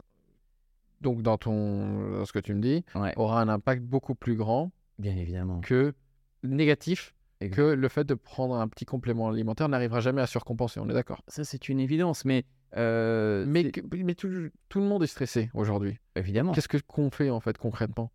[1.00, 4.34] donc dans ton, dans ce que tu me dis, Ouais, aura un impact beaucoup plus
[4.36, 5.60] grand bien évidemment.
[5.60, 5.94] que
[6.42, 7.14] négatif
[7.52, 10.78] que le fait de prendre un petit complément alimentaire n'arrivera jamais à surcompenser.
[10.78, 11.22] On est d'accord.
[11.26, 12.44] Ça c'est une évidence, mais
[12.76, 15.98] euh, Mais, c'est- que- mais tout, tout le monde est stressé aujourd'hui.
[16.16, 16.52] évidemment.
[16.52, 18.12] Qu'est-ce que qu'on fait en fait concrètement?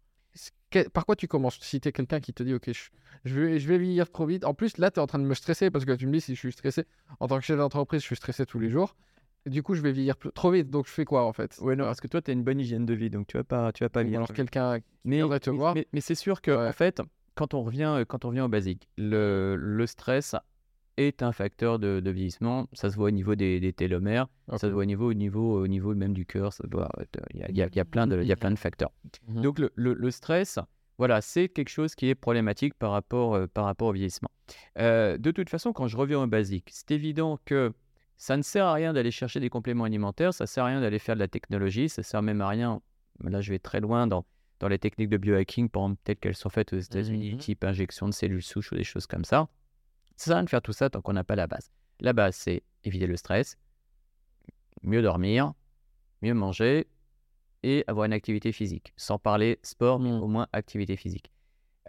[0.70, 1.60] Que- Par quoi tu commences?
[1.62, 2.90] Si tu es quelqu'un qui te dit ok, je,
[3.26, 4.44] je vais, je vais vieillir trop vite.
[4.46, 6.22] En plus, là, tu es en train de me stresser parce que tu me dis
[6.22, 6.86] si je suis stressé
[7.20, 8.96] en tant que chef d'entreprise, je suis stressé tous les jours.
[9.46, 10.70] Et du coup, je vais vieillir trop vite.
[10.72, 11.58] Donc, je fais quoi en fait?
[11.62, 13.44] Ouais, non, parce que toi, tu as une bonne hygiène de vie, donc tu vas
[13.44, 14.20] pas, tu vas pas vieillir.
[14.20, 15.76] alors quelqu'un mais, viendrait te mais- voir.
[15.76, 16.68] mais- mais c'est sûr que Ouais.
[16.68, 17.02] en fait,
[17.36, 20.36] quand on revient, euh, quand on revient au basique, le, le stress
[20.98, 22.68] est un facteur de, de vieillissement.
[22.74, 25.62] Ça se voit au niveau des, des télomères, ça se voit au niveau, au niveau,
[25.62, 26.52] au niveau même du cœur.
[27.34, 28.92] Il y a, y y plein de, il y a plein de facteurs.
[29.28, 29.42] Mhm.
[29.42, 30.60] Donc le, le- le stress,
[30.98, 34.30] voilà, c'est quelque chose qui est problématique par rapport, euh, par rapport au vieillissement.
[34.80, 37.74] Euh, de toute façon, quand je reviens au basique, c'est évident que
[38.18, 41.00] ça ne sert à rien d'aller chercher des compléments alimentaires, ça sert à rien d'aller
[41.00, 42.82] faire de la technologie, ça sert même à rien.
[43.24, 44.26] Là, je vais très loin dans,
[44.62, 47.38] dans les techniques de biohacking, par exemple, peut-être qu'elles sont faites aux États-Unis, Mhm.
[47.40, 49.50] type injection de cellules souches ou des choses comme ça.
[50.18, 51.70] Ça sert à rien de faire tout ça tant qu'on n'a pas la base.
[52.00, 53.58] La base, c'est éviter le stress,
[54.84, 55.54] mieux dormir,
[56.22, 56.88] mieux manger
[57.64, 58.94] et avoir une activité physique.
[58.96, 60.22] Sans parler sport, mais Mm.
[60.22, 61.32] au moins activité physique.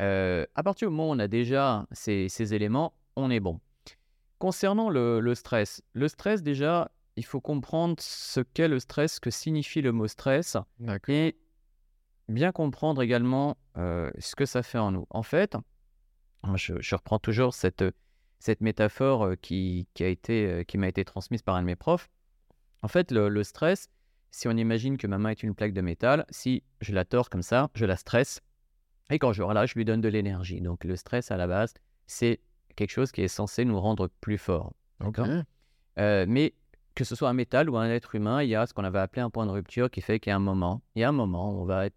[0.01, 3.61] Euh, à partir du moment où on a déjà ces, ces éléments, on est bon.
[4.39, 9.21] Concernant le, le stress, le stress déjà, il faut comprendre ce qu'est le stress, ce
[9.21, 10.57] que signifie le mot stress
[11.09, 11.37] et
[12.29, 15.07] bien comprendre également euh, ce que ça fait en nous.
[15.11, 15.57] En fait,
[16.57, 17.85] je, je reprends toujours cette,
[18.39, 21.67] cette métaphore euh, qui, qui a été, euh, qui m'a été transmise par un de
[21.67, 22.09] mes profs.
[22.83, 23.89] En fait, le, le stress,
[24.31, 27.31] si on imagine que ma main est une plaque de métal, si je la tords
[27.31, 28.43] comme ça, je la stresse,
[29.11, 30.61] et quand je relâche, je lui donne de l'énergie.
[30.61, 31.75] Donc le stress, à la base,
[32.07, 32.41] c'est
[32.75, 34.75] quelque chose qui est censé nous rendre plus forts.
[35.99, 36.55] Euh, mais
[36.95, 38.99] que ce soit un métal ou un être humain, il y a ce qu'on avait
[38.99, 41.09] appelé un point de rupture qui fait qu'il y a un moment, il y a
[41.09, 41.95] un moment, on va être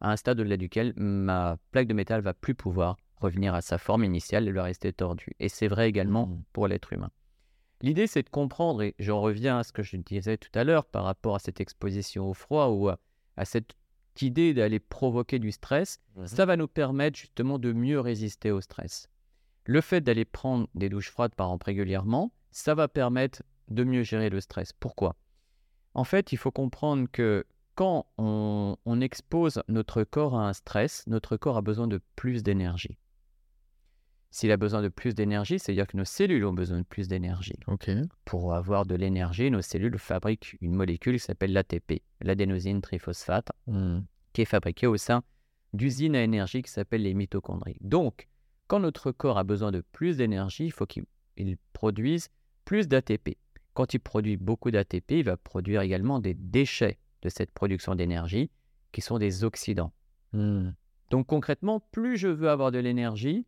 [0.00, 3.78] à un stade au-delà duquel ma plaque de métal va plus pouvoir revenir à sa
[3.78, 5.32] forme initiale et va rester tordue.
[5.40, 6.42] Et c'est vrai également Mhm.
[6.52, 7.10] pour l'être humain.
[7.82, 10.84] L'idée, c'est de comprendre, et j'en reviens à ce que je disais tout à l'heure
[10.84, 12.98] par rapport à cette exposition au froid ou à,
[13.36, 13.72] à cette
[14.20, 16.26] idée d'aller provoquer du stress, Mhm.
[16.26, 19.08] ça va nous permettre justement de mieux résister au stress.
[19.64, 24.02] Le fait d'aller prendre des douches froides par exemple régulièrement, ça va permettre de mieux
[24.02, 24.72] gérer le stress.
[24.72, 25.16] Pourquoi?
[25.94, 31.04] En fait, il faut comprendre que quand on, on expose notre corps à un stress,
[31.06, 32.98] notre corps a besoin de plus d'énergie.
[34.32, 37.58] S'il a besoin de plus d'énergie, c'est-à-dire que nos cellules ont besoin de plus d'énergie.
[37.66, 37.90] Ok.
[38.24, 44.04] Pour avoir de l'énergie, nos cellules fabriquent une molécule qui s'appelle l'ATP, l'adénosine triphosphate Mhm.
[44.32, 45.22] qui est fabriqué au sein
[45.72, 47.76] d'usines à énergie qui s'appellent les mitochondries.
[47.80, 48.28] Donc,
[48.68, 51.04] quand notre corps a besoin de plus d'énergie, il faut qu'il
[51.36, 52.28] il produise
[52.64, 53.36] plus d'ATP.
[53.74, 58.50] Quand il produit beaucoup d'ATP, il va produire également des déchets de cette production d'énergie
[58.92, 59.92] qui sont des oxydants.
[60.32, 60.74] Mhm.
[61.10, 63.44] Donc concrètement, plus je veux avoir de l'énergie,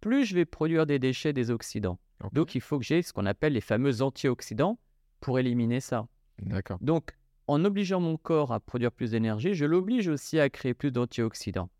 [0.00, 1.98] plus je vais produire des déchets, des oxydants.
[2.32, 4.78] Donc il faut que j'ai ce qu'on appelle les fameux antioxydants
[5.20, 6.06] pour éliminer ça.
[6.38, 6.78] D'accord.
[6.80, 7.12] Donc,
[7.46, 11.70] en obligeant mon corps à produire plus d'énergie, je l'oblige aussi à créer plus d'antioxydants.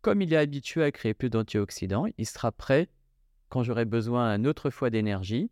[0.00, 2.88] Comme il est habitué à créer plus d'antioxydants, il sera prêt,
[3.48, 5.50] quand j'aurai besoin une autre fois d'énergie,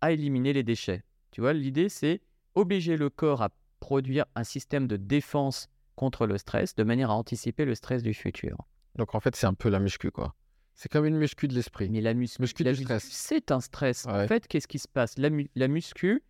[0.00, 1.02] à éliminer les déchets.
[1.30, 2.20] Tu vois, l'idée, c'est
[2.54, 7.14] obliger le corps à produire un système de défense contre le stress, de manière à
[7.14, 8.56] anticiper le stress du futur.
[8.96, 10.34] Donc en fait, c'est un peu la muscu, quoi.
[10.80, 11.88] C'est comme une muscu de l'esprit.
[11.90, 13.08] Mais la muscu, Muscu la du muscu, stress.
[13.10, 14.06] c'est un stress.
[14.06, 15.18] En fait, qu'est-ce qui se passe?
[15.18, 16.22] La, mu- la muscu,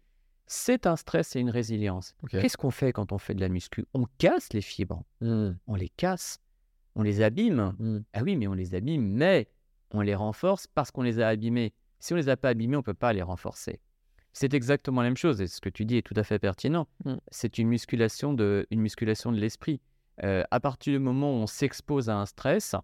[0.47, 2.15] c'est un stress et une résilience.
[2.31, 3.85] Qu'est-ce qu'on fait quand on fait de la muscu?
[3.93, 5.59] On casse les fibres, Mhm.
[5.67, 6.39] on les casse,
[6.95, 7.75] on les abîme.
[7.79, 8.05] Mhm.
[8.15, 9.49] Ah oui, mais on les abîme, mais
[9.91, 11.75] on les renforce parce qu'on les a abîmés.
[11.99, 13.81] Si on les a pas abîmés, on ne peut pas les renforcer.
[14.33, 16.89] C'est exactement la même chose, et ce que tu dis est tout à fait pertinent.
[17.05, 17.17] Mm.
[17.31, 19.83] C'est une musculation de, une musculation de l'esprit.
[20.25, 22.75] Euh, à partir du moment où on s'expose à un stress,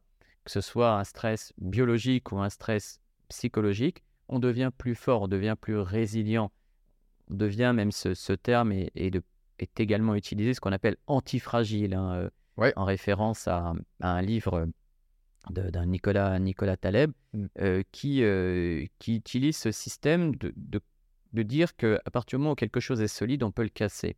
[0.45, 5.29] que ce soit un stress biologique ou un stress psychologique, on devient plus fort, on
[5.29, 6.51] devient plus résilient.
[7.31, 9.23] On devient, même ce, ce terme est, est de-
[9.59, 12.73] est également utilisé, ce qu'on appelle antifragile, hein, euh, Ouais.
[12.77, 14.69] en référence à, à un livre
[15.51, 17.47] de- d'un Nicolas, Nicolas Taleb, Mm.
[17.61, 20.81] euh, qui, euh, qui utilise ce système de, de,
[21.33, 24.17] de dire qu'à partir du moment où quelque chose est solide, on peut le casser.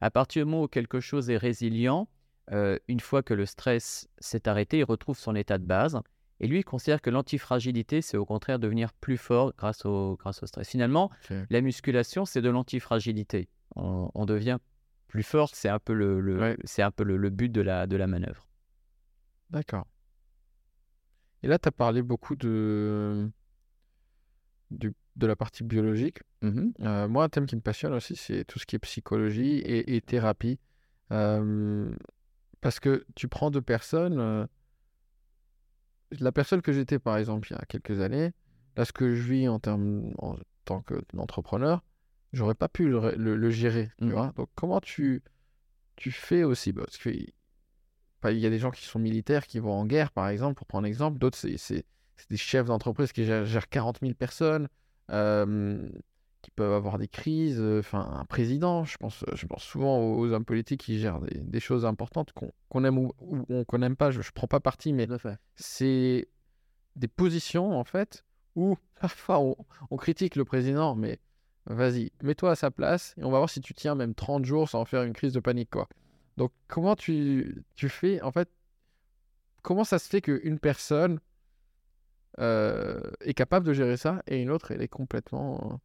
[0.00, 2.08] À partir du moment où quelque chose est résilient,
[2.50, 5.98] euh, une fois que le stress s'est arrêté, il retrouve son état de base.
[6.40, 10.42] Et lui, il considère que l'antifragilité, c'est au contraire devenir plus fort grâce au, grâce
[10.42, 10.68] au stress.
[10.68, 11.10] Finalement,
[11.50, 13.48] la musculation, c'est de l'antifragilité.
[13.76, 14.58] On, on devient
[15.06, 16.56] plus fort, c'est un peu le, le- Ouais.
[16.64, 18.48] c'est un peu le, le but de la, de la manœuvre.
[19.50, 19.86] D'accord.
[21.44, 23.30] Et là, tu as parlé beaucoup de...
[25.20, 26.20] la partie biologique.
[26.40, 26.72] Mhm.
[26.80, 29.94] Euh, moi, un thème qui me passionne aussi, c'est tout ce qui est psychologie et,
[29.94, 30.58] et thérapie.
[31.12, 31.94] Euh,
[32.62, 34.18] parce que tu prends deux personnes.
[34.18, 34.46] euh,
[36.20, 38.32] la personne que j'étais, par exemple, il y a quelques années,
[38.76, 41.82] là, ce que je vis en termes en tant qu'entrepreneur,
[42.32, 43.90] j'aurais pas pu le, le- le gérer.
[43.98, 44.12] Tu Mhm.
[44.12, 44.32] vois?
[44.36, 45.22] Donc, comment tu,
[45.96, 46.72] tu fais aussi?
[46.72, 47.10] Parce que
[48.20, 50.54] enfin, il y a des gens qui sont militaires, qui vont en guerre, par exemple,
[50.54, 51.18] pour prendre un exemple.
[51.18, 51.84] D'autres, c'est
[52.30, 54.68] des chefs d'entreprise qui gèrent, gèrent 40 000 personnes.
[55.10, 55.88] euh,
[56.42, 57.60] qui peuvent avoir des crises.
[57.60, 61.38] euh, Enfin, un président, je pense, je pense souvent aux, hommes politiques qui gèrent des,
[61.38, 62.32] des choses importantes
[62.68, 64.10] qu'on aime ou, ou qu'on n'aime pas.
[64.10, 65.08] Je ne prends pas parti, mais
[65.56, 66.28] c'est
[66.96, 68.24] des positions, en fait,
[68.56, 69.56] Ou parfois on,
[69.90, 71.18] on critique le président, mais
[71.66, 74.68] vas-y, mets-toi à sa place et on va voir si tu tiens même 30 jours
[74.68, 75.88] sans faire une crise de panique, quoi.
[76.36, 78.48] Donc, comment tu, tu fais, en fait,
[79.62, 81.20] comment ça se fait qu'une personne
[82.38, 85.80] euh, est capable de gérer ça et une autre, elle est complètement.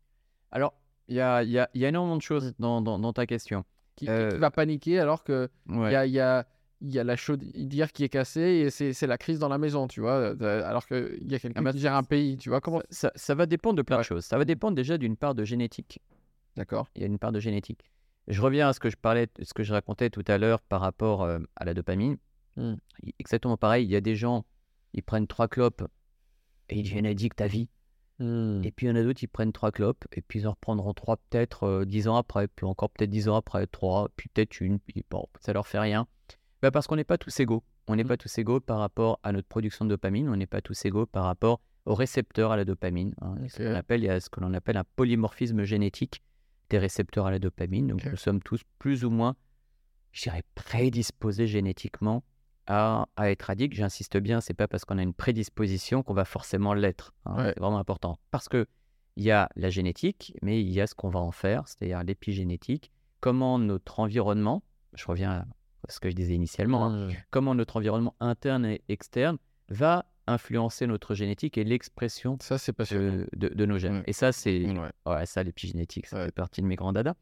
[0.51, 0.73] Alors,
[1.07, 3.63] il y a, y, a, y a énormément de choses dans, dans, dans ta question.
[3.95, 5.91] qui, qui Euh, va paniquer alors que il Ouais.
[5.91, 6.45] y a, y a,
[6.81, 9.87] y a la chaudière qui est cassée et c'est c'est la crise dans la maison,
[9.87, 10.35] tu vois.
[10.65, 12.61] Alors qu'il y a quelqu'un Ah bah, qui gère un pays, tu vois.
[12.61, 12.81] Comment.
[12.89, 14.01] Ça, ça va dépendre de plein Ouais.
[14.03, 14.25] de choses.
[14.25, 15.99] Ça va dépendre déjà d'une part de génétique.
[16.55, 16.87] D'accord.
[16.95, 17.91] Il y a une part de génétique.
[18.27, 20.81] Je reviens à ce que je parlais, ce que je racontais tout à l'heure par
[20.81, 22.17] rapport euh, à la dopamine.
[22.57, 22.75] Hmm.
[23.19, 23.85] Exactement pareil.
[23.85, 24.45] Il y a des gens,
[24.93, 25.83] ils prennent trois clopes
[26.69, 27.69] et ils deviennent addicts à vie.
[28.19, 28.61] Hmm.
[28.63, 30.51] Et puis il y en a d'autres, ils prennent trois clopes et puis ils en
[30.51, 34.27] reprendront trois peut-être euh, dix ans après, puis encore peut-être dix ans après, trois, puis
[34.29, 36.07] peut-être une, puis bon, ça leur fait rien.
[36.61, 37.63] Bah, parce qu'on n'est pas tous égaux.
[37.87, 38.07] On n'est Mm.
[38.07, 41.05] pas tous égaux par rapport à notre production de dopamine, on n'est pas tous égaux
[41.05, 43.13] par rapport aux récepteurs à la dopamine.
[43.21, 43.35] hein.
[43.45, 43.69] Et ce Ok.
[43.69, 46.21] qu'on appelle, il y a ce que l'on appelle un polymorphisme génétique
[46.69, 47.87] des récepteurs à la dopamine.
[47.87, 49.35] Donc nous sommes tous plus ou moins,
[50.11, 52.23] je dirais, prédisposés génétiquement
[52.67, 53.75] à, à être addicts.
[53.75, 57.13] J'insiste bien, c'est pas parce qu'on a une prédisposition qu'on va forcément l'être.
[57.25, 57.35] hein.
[57.37, 57.53] Ouais.
[57.55, 58.19] C'est vraiment important.
[58.31, 58.67] Parce que
[59.15, 62.03] il y a la génétique, mais il y a ce qu'on va en faire, c'est-à-dire
[62.03, 64.61] l'épigénétique, comment notre environnement,
[64.93, 65.45] je reviens à
[65.91, 69.37] ce que je disais initialement, hein, comment notre environnement interne et externe
[69.69, 73.25] va influencer notre génétique et l'expression Ça, c'est passionnant.
[73.33, 73.97] de, de- de nos gènes.
[73.99, 74.03] Ouais.
[74.07, 74.91] Et ça, c'est Ouais.
[75.07, 77.15] ouais, ça l'épigénétique, ça fait partie de mes grands dadas.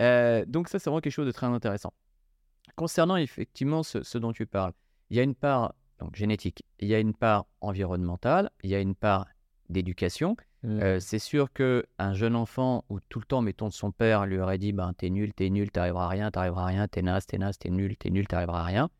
[0.00, 1.92] Euh, donc ça, c'est vraiment quelque chose de très intéressant.
[2.76, 4.72] Concernant effectivement ce, ce dont tu parles,
[5.10, 8.74] il y a une part donc, génétique, il y a une part environnementale, il y
[8.74, 9.26] a une part
[9.68, 10.36] d'éducation.
[10.62, 10.80] Hmm.
[10.80, 14.38] Euh, c'est sûr que un jeune enfant où tout le temps, mettons, son père lui
[14.38, 17.26] aurait dit ben, T'es nul, t'es nul, t'arriveras à rien, t'arriveras à rien, t'es naze,
[17.26, 18.90] t'es naze, t'es nul, t'es nul, t'arriveras à rien.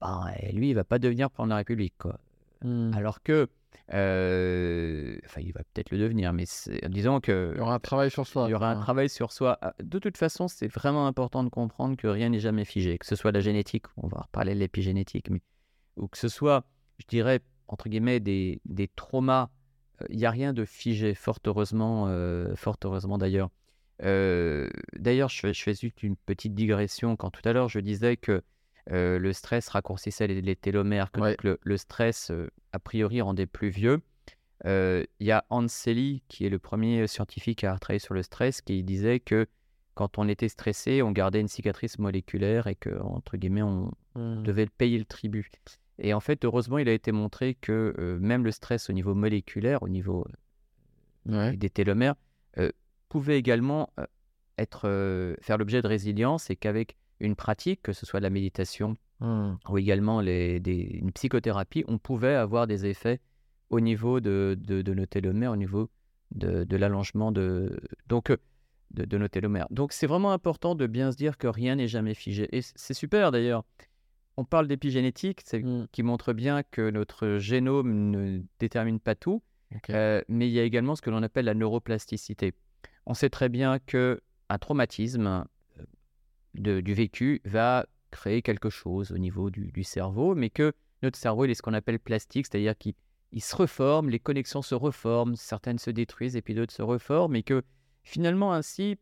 [0.00, 1.94] Ben, et lui, il va pas devenir président de la République.
[1.98, 2.18] Quoi.
[2.62, 2.92] Hmm.
[2.94, 3.48] Alors que,
[3.92, 6.44] euh, enfin, il va peut-être le devenir, mais
[6.88, 8.46] disons que Il y aura un travail sur soi.
[8.48, 9.58] il y aura un travail sur soi.
[9.60, 13.06] Ah, De toute façon, c'est vraiment important de comprendre que rien n'est jamais figé, que
[13.06, 15.40] ce soit la génétique, on va reparler de l'épigénétique, mais
[15.96, 16.64] ou que ce soit,
[16.98, 19.50] je dirais, entre guillemets, des, des traumas.
[20.02, 23.50] euh, Il n'y a rien de figé, fort heureusement, euh, fort heureusement d'ailleurs.
[24.02, 27.16] Euh, d'ailleurs, je je fais juste une petite digression.
[27.16, 28.42] Quand tout à l'heure, je disais que
[28.92, 31.36] euh, le stress raccourcissait les, les télomères, que Ouais.
[31.42, 34.00] le, le stress, euh, a priori, rendait plus vieux.
[34.64, 38.14] Euh, Il y a Hans Selye, qui est le premier scientifique à avoir travaillé sur
[38.14, 39.46] le stress, qui disait que
[39.94, 44.42] quand on était stressé, on gardait une cicatrice moléculaire et que, entre guillemets, on Hmm.
[44.42, 45.50] devait payer le tribut.
[45.98, 49.14] Et en fait, heureusement, il a été montré que euh, même le stress au niveau
[49.14, 50.26] moléculaire, au niveau
[51.26, 51.54] Ouais.
[51.56, 52.14] des télomères,
[52.58, 52.70] euh,
[53.10, 54.06] pouvait également euh,
[54.58, 58.30] être, euh, faire l'objet de résilience et qu'avec une pratique, que ce soit de la
[58.30, 59.54] méditation Hmm.
[59.70, 63.18] ou également les, des, une psychothérapie, on pouvait avoir des effets
[63.70, 65.88] au niveau de, de, de nos télomères, au niveau
[66.32, 68.36] de, de l'allongement de, donc, euh,
[68.90, 69.68] de, de nos télomères.
[69.70, 72.46] Donc c'est vraiment important de bien se dire que rien n'est jamais figé.
[72.54, 73.64] Et c'est super d'ailleurs.
[74.36, 75.86] On parle d'épigénétique, c'est Hmm.
[75.92, 79.42] qui montre bien que notre génome ne détermine pas tout,
[79.88, 82.52] euh, mais il y a également ce que l'on appelle la neuroplasticité.
[83.06, 85.46] On sait très bien que un traumatisme
[86.60, 91.18] de- du vécu va créer quelque chose au niveau du, du cerveau, mais que notre
[91.18, 92.94] cerveau il est ce qu'on appelle plastique, c'est-à-dire qu'il
[93.32, 97.34] il se reforme, les connexions se reforment, certaines se détruisent et puis d'autres se reforment,
[97.36, 97.62] et que
[98.04, 98.96] finalement ainsi,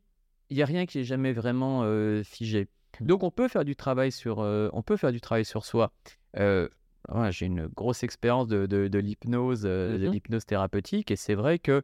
[0.50, 2.66] il n'y a rien qui est jamais vraiment euh, figé.
[3.00, 5.92] Donc on peut faire du travail sur, euh, on peut faire du travail sur soi.
[6.38, 6.68] Euh,
[7.14, 11.34] ouais, J'ai une grosse expérience de, de- de l'hypnose, euh, de l'hypnose thérapeutique, et c'est
[11.34, 11.82] vrai que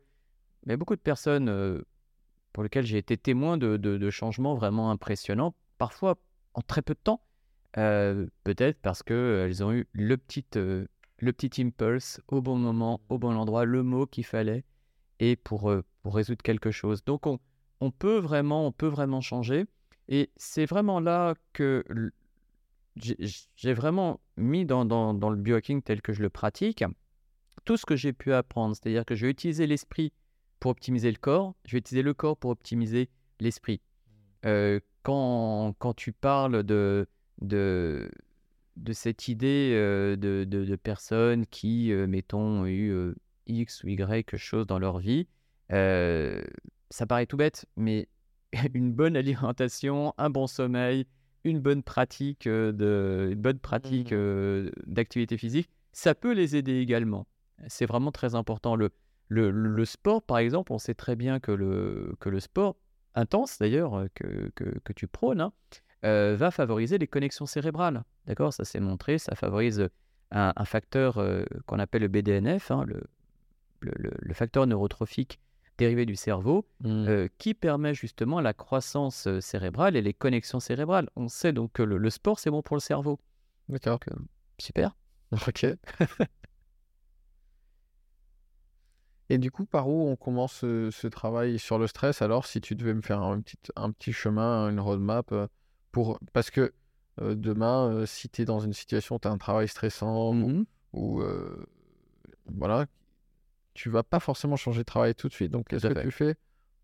[0.67, 1.49] mais beaucoup de personnes
[2.53, 6.17] pour lesquelles j'ai été témoin de, de- changements vraiment impressionnants, parfois
[6.55, 7.23] en très peu de temps,
[7.79, 10.87] euh, peut-être parce qu'elles ont eu le petit, euh,
[11.19, 14.65] le petit impulse au bon moment, au bon endroit, le mot qu'il fallait,
[15.21, 17.05] et pour, euh, pour résoudre quelque chose.
[17.05, 17.39] Donc on,
[17.81, 19.67] on peut vraiment, on peut vraiment changer,
[20.09, 21.85] et c'est vraiment là que
[22.97, 23.17] j'ai
[23.55, 26.85] j'ai vraiment mis dans, dans, dans le biohacking tel que je le pratique
[27.65, 28.75] tout ce que j'ai pu apprendre.
[28.75, 30.13] C'est-à-dire que je vais utiliser l'esprit
[30.61, 33.09] pour optimiser le corps, je vais utiliser le corps pour optimiser
[33.41, 33.81] l'esprit.
[34.47, 37.07] Euh, quand, quand tu parles de,
[37.41, 38.11] de,
[38.77, 43.15] de cette idée euh, de, de, de personnes qui, euh, mettons, ont eu
[43.47, 45.27] X ou Y chose dans leur vie,
[45.71, 48.09] ça paraît tout bête, mais
[48.75, 51.07] une bonne alimentation, un bon sommeil,
[51.45, 57.27] une bonne pratique de, une bonne pratique euh, d'activité physique, ça peut les aider également.
[57.69, 58.77] C'est vraiment très important.
[58.77, 58.91] Le,
[59.31, 62.77] le, le sport, par exemple, on sait très bien que le, que le sport,
[63.15, 65.53] intense d'ailleurs, euh, que, que, que tu prônes, hein,
[66.05, 68.05] euh, va favoriser les connexions cérébrales.
[68.27, 68.53] D'accord?
[68.53, 69.89] Ça s'est montré, ça favorise
[70.33, 73.03] un, un facteur euh, qu'on appelle le BDNF, hein, le
[73.83, 75.41] le, facteur neurotrophique
[75.79, 77.09] dérivé du cerveau, Mm.
[77.09, 81.09] euh, qui permet justement la croissance cérébrale et les connexions cérébrales.
[81.17, 83.19] On sait donc que le, le sport, c'est bon pour le cerveau.
[83.71, 83.99] D'accord.
[84.59, 84.95] Super.
[85.33, 85.65] Ok.
[89.33, 92.21] Et du coup, par où on commence ce, ce travail sur le stress?
[92.21, 95.47] Alors, si tu devais me faire un petit, un petit chemin, une roadmap euh,
[95.93, 96.19] pour...
[96.33, 96.73] Parce que
[97.23, 100.31] euh, demain, euh, si tu es dans une situation où tu as un travail stressant
[100.31, 100.65] ou, Mhm.
[100.95, 101.65] ou, euh,
[102.57, 102.87] voilà,
[103.73, 105.53] tu vas pas forcément changer de travail tout de suite.
[105.53, 106.03] Donc, qu'est-ce que fait.
[106.03, 106.35] tu fais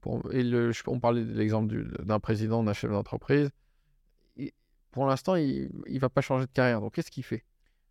[0.01, 0.33] pour...
[0.33, 3.51] Et le, je- on parlait de l'exemple du- d'un président, d'un chef d'entreprise.
[4.93, 6.81] Pour l'instant, il ne va pas changer de carrière.
[6.81, 7.45] Donc, qu'est-ce qu'il fait?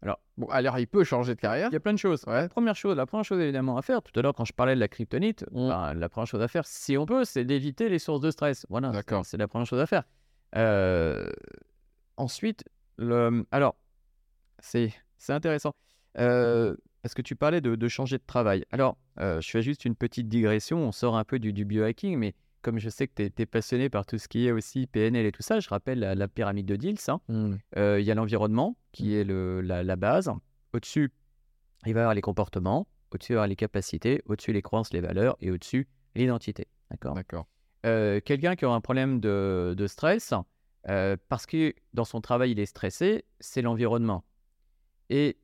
[0.05, 1.69] Alors, Bon, alors, il peut changer de carrière.
[1.69, 2.23] Il y a plein de choses.
[2.27, 2.47] Ouais.
[2.49, 4.79] Première chose, la première chose évidemment à faire, tout à l'heure quand je parlais de
[4.79, 5.67] la kryptonite, Mm.
[5.69, 8.65] ben, la première chose à faire, si on peut, c'est d'éviter les sources de stress.
[8.69, 9.25] Voilà, c'est- D'accord.
[9.25, 10.03] c'est la première chose à faire.
[10.55, 11.29] Euh,
[12.17, 12.63] ensuite,
[12.97, 13.75] le, alors,
[14.59, 15.73] c'est c'est intéressant.
[16.19, 18.63] Euh, parce que tu parlais de, de changer de travail.
[18.71, 22.17] Alors, euh, je fais juste une petite digression, on sort un peu du, du biohacking,
[22.17, 22.35] mais
[22.65, 25.31] comme je sais que tu es, passionné par tout ce qui est aussi PNL et
[25.31, 26.97] tout ça, je rappelle la, la pyramide de Diels.
[27.09, 27.21] hein.
[27.27, 27.53] Mm.
[27.77, 30.31] Euh, il y a l'environnement qui est le, la, la base.
[30.73, 31.13] Au-dessus,
[31.85, 32.87] il va y avoir les comportements.
[33.11, 34.23] Au-dessus, il va y avoir les capacités.
[34.25, 35.37] Au-dessus, les croyances, les valeurs.
[35.41, 36.65] Et au-dessus, l'identité.
[36.89, 37.13] D'accord?
[37.13, 37.45] D'accord.
[37.85, 40.33] Euh, Quelqu'un qui aura un problème de, de stress,
[40.89, 44.23] euh, parce que dans son travail, il est stressé, c'est l'environnement.
[45.11, 45.37] Et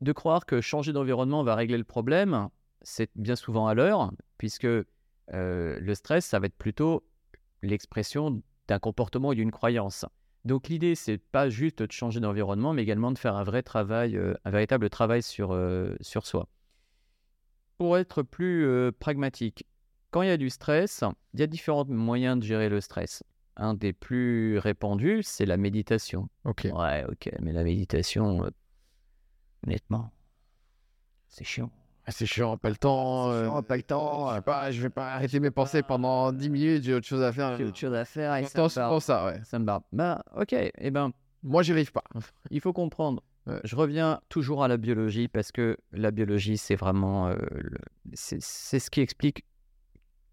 [0.00, 2.48] de croire que changer d'environnement va régler le problème,
[2.80, 4.66] c'est bien souvent à l'heure, puisque
[5.32, 7.04] euh, le stress, ça va être plutôt
[7.62, 10.04] l'expression d'un comportement et d'une croyance.
[10.44, 14.16] Donc l'idée, c'est pas juste de changer d'environnement, mais également de faire un vrai travail,
[14.16, 16.48] euh, un véritable travail sur, euh, sur soi.
[17.76, 19.66] Pour être plus euh, pragmatique,
[20.10, 23.22] quand il y a du stress, il y a différents moyens de gérer le stress.
[23.56, 26.28] Un des plus répandus, c'est la méditation.
[26.44, 26.68] Ok.
[26.72, 28.50] Ouais, ok, mais la méditation,
[29.66, 30.10] honnêtement,
[31.28, 31.70] c'est chiant.
[32.10, 33.30] Ah, C'est chiant, pas le temps.
[33.30, 35.82] Chiant, euh, pas le temps, Je euh, vais pas, je vais pas arrêter mes pensées
[35.82, 37.56] pendant 10 minutes, j'ai autre chose à faire.
[37.56, 38.68] J'ai autre chose à faire et ça me
[39.00, 39.40] ça, ouais.
[39.44, 39.84] Ça me barbe.
[39.92, 41.12] Bah, ok, eh ben,
[41.44, 42.02] Moi, j'y arrive pas.
[42.50, 43.22] il faut comprendre.
[43.46, 43.60] Ouais.
[43.64, 47.78] Je reviens toujours à la biologie parce que la biologie, c'est vraiment euh, le-
[48.14, 49.44] c'est ce qui explique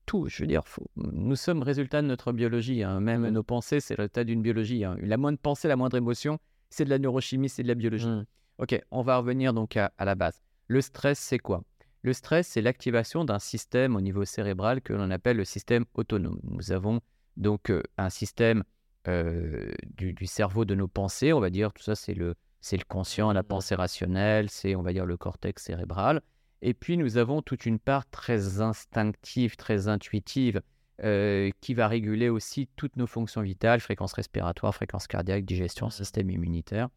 [0.08, 0.28] tout.
[0.30, 2.84] Je veux dire, faut- nous sommes résultat de notre biologie.
[2.84, 3.00] hein.
[3.00, 3.30] Même Mhm.
[3.30, 4.84] nos pensées, c'est le résultat d'une biologie.
[4.84, 4.98] hein.
[5.02, 8.08] La moindre pensée, la moindre émotion, c'est de la neurochimie, c'est de la biologie.
[8.08, 8.26] Mm.
[8.58, 10.42] Ok, on va revenir donc à, à la base.
[10.67, 11.63] Le stress, c'est quoi?
[12.01, 16.39] Le stress, c'est l'activation d'un système au niveau cérébral que l'on appelle le système autonome.
[16.43, 17.01] Nous avons
[17.38, 18.63] donc euh, un système
[19.08, 22.77] euh, du, du cerveau de nos pensées, on va dire, tout ça, c'est le, c'est
[22.77, 23.47] le conscient, la Mhm.
[23.47, 26.21] pensée rationnelle, c'est, on va dire, le cortex cérébral.
[26.62, 30.62] Et puis, nous avons toute une part très instinctive, très intuitive,
[31.03, 35.91] euh, qui va réguler aussi toutes nos fonctions vitales, fréquence respiratoire, fréquence cardiaque, digestion, Mhm.
[35.91, 36.89] système immunitaire.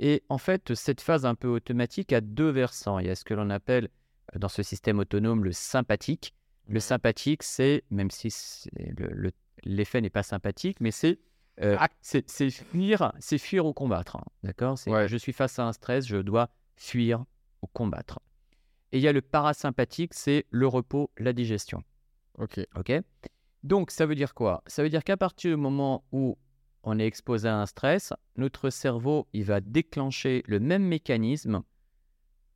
[0.00, 2.98] Et en fait, cette phase un peu automatique a deux versants.
[2.98, 3.88] Il y a ce que l'on appelle
[4.34, 6.34] euh, dans ce système autonome le sympathique.
[6.68, 9.32] Le sympathique, c'est, même si c'est le- le-
[9.64, 11.18] l'effet n'est pas sympathique, mais c'est
[11.60, 14.16] euh, c'est fuir, c'est fuir ou combattre.
[14.16, 14.78] hein, D'accord?
[14.78, 15.08] C'est Ouais.
[15.08, 17.24] je suis face à un stress, je dois fuir
[17.62, 18.20] ou combattre.
[18.92, 21.82] Et il y a le parasympathique, c'est le repos, la digestion.
[22.38, 22.60] Ok.
[22.76, 22.92] Ok?
[23.64, 24.62] Donc, ça veut dire quoi?
[24.68, 26.38] Ça veut dire qu'à partir du moment où
[26.88, 31.62] on est exposé à un stress, notre cerveau, il va déclencher le même mécanisme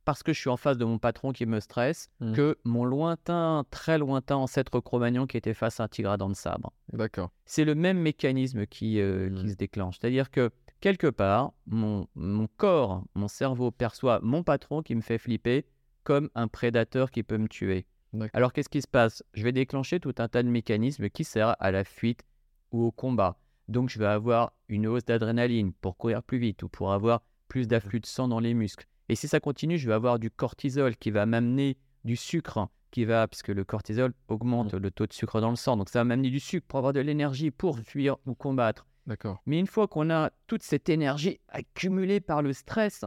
[0.05, 2.33] parce que je suis en face de mon patron qui me stresse Mhm.
[2.33, 6.29] que mon lointain, très lointain ancêtre Cro-Magnon qui était face à un tigre à dents
[6.29, 6.73] de sabre.
[6.91, 7.31] D'accord.
[7.45, 9.49] C'est le même mécanisme qui, euh, qui Mhm.
[9.51, 9.99] se déclenche.
[9.99, 10.49] C'est-à-dire que
[10.81, 15.65] quelque part, mon, mon corps, mon cerveau perçoit mon patron qui me fait flipper
[16.03, 17.85] comme un prédateur qui peut me tuer.
[18.33, 19.23] Alors qu'est-ce qui se passe?
[19.33, 22.23] Je vais déclencher tout un tas de mécanismes qui servent à la fuite
[22.71, 23.37] ou au combat.
[23.67, 27.67] Donc je vais avoir une hausse d'adrénaline pour courir plus vite ou pour avoir plus
[27.67, 28.87] d'afflux de sang dans les muscles.
[29.09, 33.05] Et si ça continue, je vais avoir du cortisol qui va m'amener du sucre qui
[33.05, 36.03] va, puisque le cortisol augmente le taux de sucre dans le sang, donc ça va
[36.03, 38.85] m'amener du sucre pour avoir de l'énergie pour fuir ou combattre.
[39.07, 39.41] D'accord.
[39.45, 43.03] Mais une fois qu'on a toute cette énergie accumulée par le stress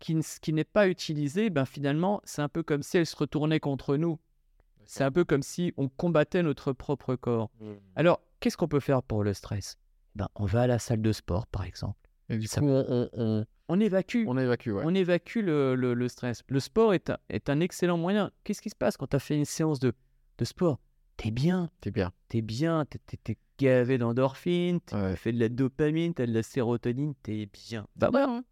[0.00, 3.96] qui n'est pas utilisée, ben finalement, c'est un peu comme si elle se retournait contre
[3.96, 4.18] nous.
[4.86, 7.50] C'est un peu comme si on combattait notre propre corps.
[7.96, 9.76] Alors, qu'est-ce qu'on peut faire pour le stress?
[10.14, 11.98] Ben, On va à la salle de sport, par exemple.
[12.28, 14.24] Et du Ça- coup, on, on, on, évacue.
[14.26, 14.82] on évacue, ouais.
[14.84, 16.42] On évacue le, le- le stress.
[16.48, 18.30] Le sport est un, est un excellent moyen.
[18.44, 19.92] Qu'est-ce qui se passe quand tu as fait une séance de,
[20.38, 20.78] de sport?
[21.16, 22.12] T'es bien, T'es bien.
[22.28, 25.16] t'es bien, t'es, t'es- t'es gavé d'endorphines, tu Ouais.
[25.16, 27.86] fais de la dopamine, t'as de la sérotonine, t'es bien.
[27.96, 28.10] Bah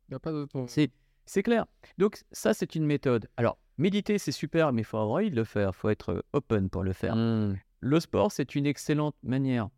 [0.09, 0.65] n'y a pas d'autre.
[0.69, 0.91] c'est,
[1.27, 1.67] c'est clair.
[1.99, 3.29] Donc ça, c'est une méthode.
[3.37, 5.71] Alors, méditer, c'est super, mais il faut avoir envie de le faire.
[5.73, 7.15] Il faut être euh, open pour le faire.
[7.15, 7.57] Mm.
[7.81, 9.69] Le sport, c'est une excellente manière.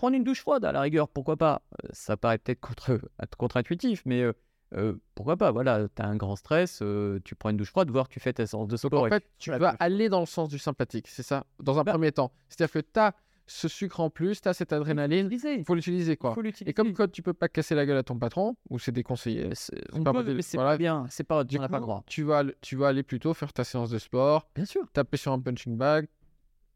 [0.00, 2.98] Prendre une douche froide, à la rigueur, pourquoi pas Euh, Ça paraît peut-être contre,
[3.38, 4.32] contre-intuitif, mais euh,
[4.74, 7.90] euh, pourquoi pas Voilà, tu as un grand stress, euh, tu prends une douche froide,
[7.90, 9.04] voire tu fais ta séance de sport.
[9.04, 11.92] en fait, tu vas aller dans le sens du sympathique, c'est ça, dans un Bah-
[11.92, 12.32] premier temps.
[12.48, 13.12] C'est-à-dire que tu as
[13.46, 16.32] ce sucre en plus, tu as cette adrénaline, il faut l'utiliser quoi.
[16.34, 18.92] faut Et comme quand tu peux pas casser la gueule à ton patron, ou c'est
[18.92, 20.70] déconseillé, C'est- on pas peut, mais c'est Voilà.
[20.70, 22.04] pas bien, c'est pas, du on pas le droit.
[22.06, 25.32] tu vas, tu vas aller plutôt faire ta séance de sport, Bien sûr, taper sur
[25.32, 26.06] un punching bag.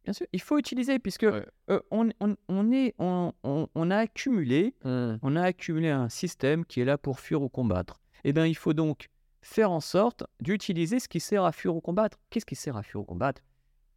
[0.04, 1.44] Bien sûr, il faut utiliser puisque Ouais.
[1.70, 6.80] euh, on, on- on est, on, on- a accumulé, on a accumulé un système qui
[6.80, 8.00] est là pour fuir ou combattre.
[8.24, 9.08] Eh bien, il faut donc
[9.42, 12.18] faire en sorte d'utiliser ce qui sert à fuir ou combattre.
[12.30, 13.42] Qu'est-ce qui sert à fuir ou combattre?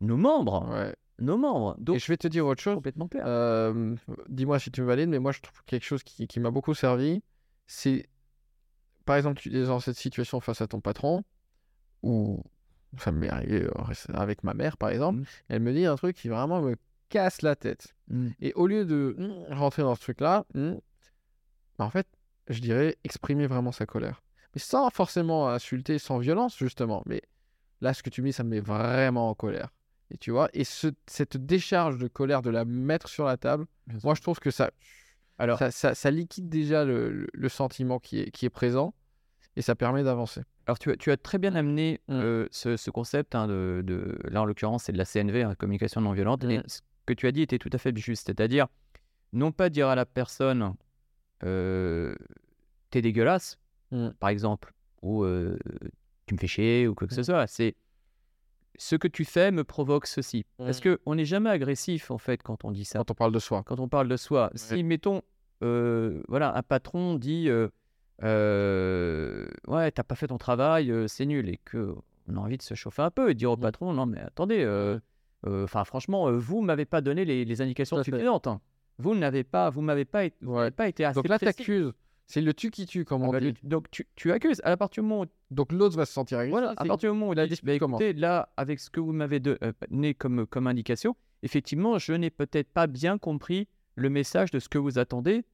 [0.02, 0.94] Nos membres, Ouais.
[1.20, 1.76] nos membres.
[1.80, 2.76] Donc, Et je vais te dire autre chose.
[2.76, 3.24] complètement clair.
[3.26, 3.96] Euh,
[4.30, 6.74] Dis-moi si tu me valides, mais moi je trouve quelque chose qui, qui m'a beaucoup
[6.74, 7.22] servi,
[7.66, 8.08] c'est
[9.06, 11.24] par exemple tu es dans cette situation face à ton patron,
[12.04, 12.44] ou
[12.98, 15.26] ça m'est arrivé euh, avec ma mère par exemple, Mhm.
[15.50, 16.76] elle me dit un truc qui vraiment me
[17.10, 17.96] casse la tête.
[18.10, 18.30] Mm.
[18.42, 22.08] Et au lieu de mm, rentrer dans ce truc-là, bah, en fait,
[22.50, 24.22] je dirais exprimer vraiment sa colère.
[24.56, 27.04] Mais sans forcément insulter, sans violence justement.
[27.06, 27.22] Mais
[27.82, 29.70] là, ce que tu me dis, ça me met vraiment en colère.
[30.10, 33.66] Et tu vois, et ce- cette décharge de colère, de la mettre sur la table,
[33.88, 34.72] Bien moi je trouve que ça,
[35.40, 38.94] Alors, ça, ça- ça liquide déjà le, le- le sentiment qui est, qui est présent
[39.58, 40.42] et ça permet d'avancer.
[40.68, 42.14] Alors, tu as, tu as très bien amené Mm.
[42.14, 45.56] euh, ce, ce concept hein, de, de- Là, en l'occurrence, c'est de la CNV, hein,
[45.56, 46.44] communication non violente.
[46.46, 46.64] Et Mm.
[46.68, 48.28] ce que tu as dit était tout à fait juste.
[48.28, 48.68] C'est-à-dire,
[49.34, 50.74] non pas dire à la personne
[51.44, 52.16] euh,
[52.90, 53.58] T'es dégueulasse,
[53.92, 54.10] Mm.
[54.20, 55.58] par exemple, ou euh,
[56.28, 57.48] Tu me fais chier, ou quoi que ce soit.
[57.48, 57.76] C'est
[58.78, 60.46] Ce que tu fais me provoque ceci.
[60.58, 63.00] Parce qu'on n'est jamais agressif, en fait, quand on dit ça.
[63.00, 63.64] Quand on parle de soi.
[63.66, 64.52] Quand on parle de soi.
[64.54, 65.22] Si, mettons,
[65.64, 67.50] euh, voilà, un patron dit
[68.24, 72.62] euh, Ouais, t'as pas fait ton travail, euh, c'est nul, et qu'on a envie de
[72.62, 73.62] se chauffer un peu et de dire au Mm.
[73.62, 75.00] patron Non, mais attendez, euh,
[75.46, 78.48] enfin, franchement, vous m'avez pas donné les, les indications suffisantes.
[78.48, 78.62] hein.
[79.00, 80.72] Vous n'avez pas, vous m'avez pas, été- vous Ouais.
[80.72, 81.62] pas été assez Donc là, tu précis.
[81.62, 81.92] accuses.
[82.30, 83.54] C'est le tu qui tue, comme Ah on bah, dit.
[83.64, 84.60] le- donc tu, tu accuses.
[84.66, 86.52] À partir du moment où Donc l'autre va se sentir agressé.
[86.52, 89.00] voilà, à partir du moment où il dit, dispute bah, écoutez, là, avec ce que
[89.00, 94.52] vous m'avez donné comme, comme indication, effectivement, je n'ai peut-être pas bien compris le message
[94.52, 95.46] de ce que vous attendez.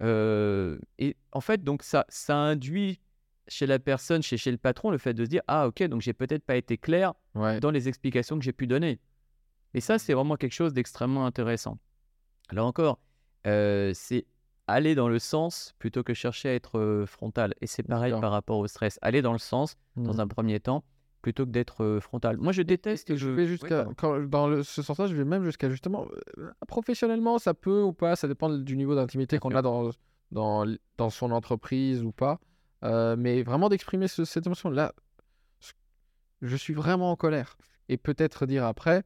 [0.00, 3.00] Euh, et en fait, donc ça, ça induit
[3.48, 6.00] chez la personne, chez, chez le patron, le fait de se dire, ah ok, donc
[6.00, 7.60] j'ai peut-être pas été clair Ouais.
[7.60, 9.00] dans les explications que j'ai pu donner.
[9.74, 11.78] Et ça, c'est vraiment quelque chose d'extrêmement intéressant.
[12.48, 12.98] Alors encore,
[13.46, 14.26] euh, c'est
[14.66, 17.54] aller dans le sens plutôt que chercher à être frontal.
[17.60, 18.98] Et c'est pareil par rapport au stress.
[19.02, 20.20] Aller dans le sens, dans Mm.
[20.20, 20.84] un premier temps,
[21.22, 22.36] plutôt que d'être frontal.
[22.36, 23.14] Moi, je déteste.
[23.16, 26.06] Je vais jusqu'à Oui, quand- dans le- ce sens-là, je vais même jusqu'à justement
[26.66, 29.90] professionnellement, ça peut ou pas, ça dépend du niveau d'intimité qu'on a dans,
[30.32, 30.66] dans
[30.98, 32.40] dans son entreprise ou pas.
[32.84, 34.92] Euh, mais vraiment d'exprimer ce- cette émotion là,
[36.40, 37.56] je suis vraiment en colère
[37.88, 39.04] et peut-être dire après,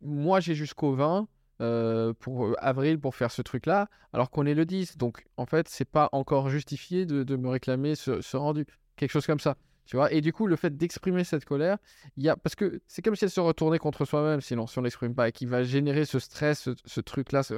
[0.00, 1.28] moi j'ai jusqu'au 20
[1.62, 4.98] euh, pour avril pour faire ce truc-là, alors qu'on est le 10.
[4.98, 9.10] Donc en fait, c'est pas encore justifié de, de me réclamer ce, ce rendu, quelque
[9.10, 9.56] chose comme ça.
[9.84, 11.78] Tu vois et du coup, le fait d'exprimer cette colère,
[12.16, 14.76] il y a parce que c'est comme si elle se retournait contre soi-même, sinon si
[14.78, 17.44] on l'exprime pas, et qui va générer ce stress, ce, ce truc-là.
[17.44, 17.54] Ce...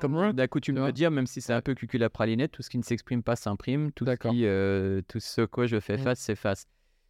[0.00, 2.52] Comme d'un coutume Tu de vois dire, même si c'est un peu cucul à pralinette,
[2.52, 5.66] tout ce qui ne s'exprime pas s'imprime, tout ce qui, euh, tout ce à quoi
[5.66, 6.02] je fais Mm.
[6.02, 6.66] face s'efface.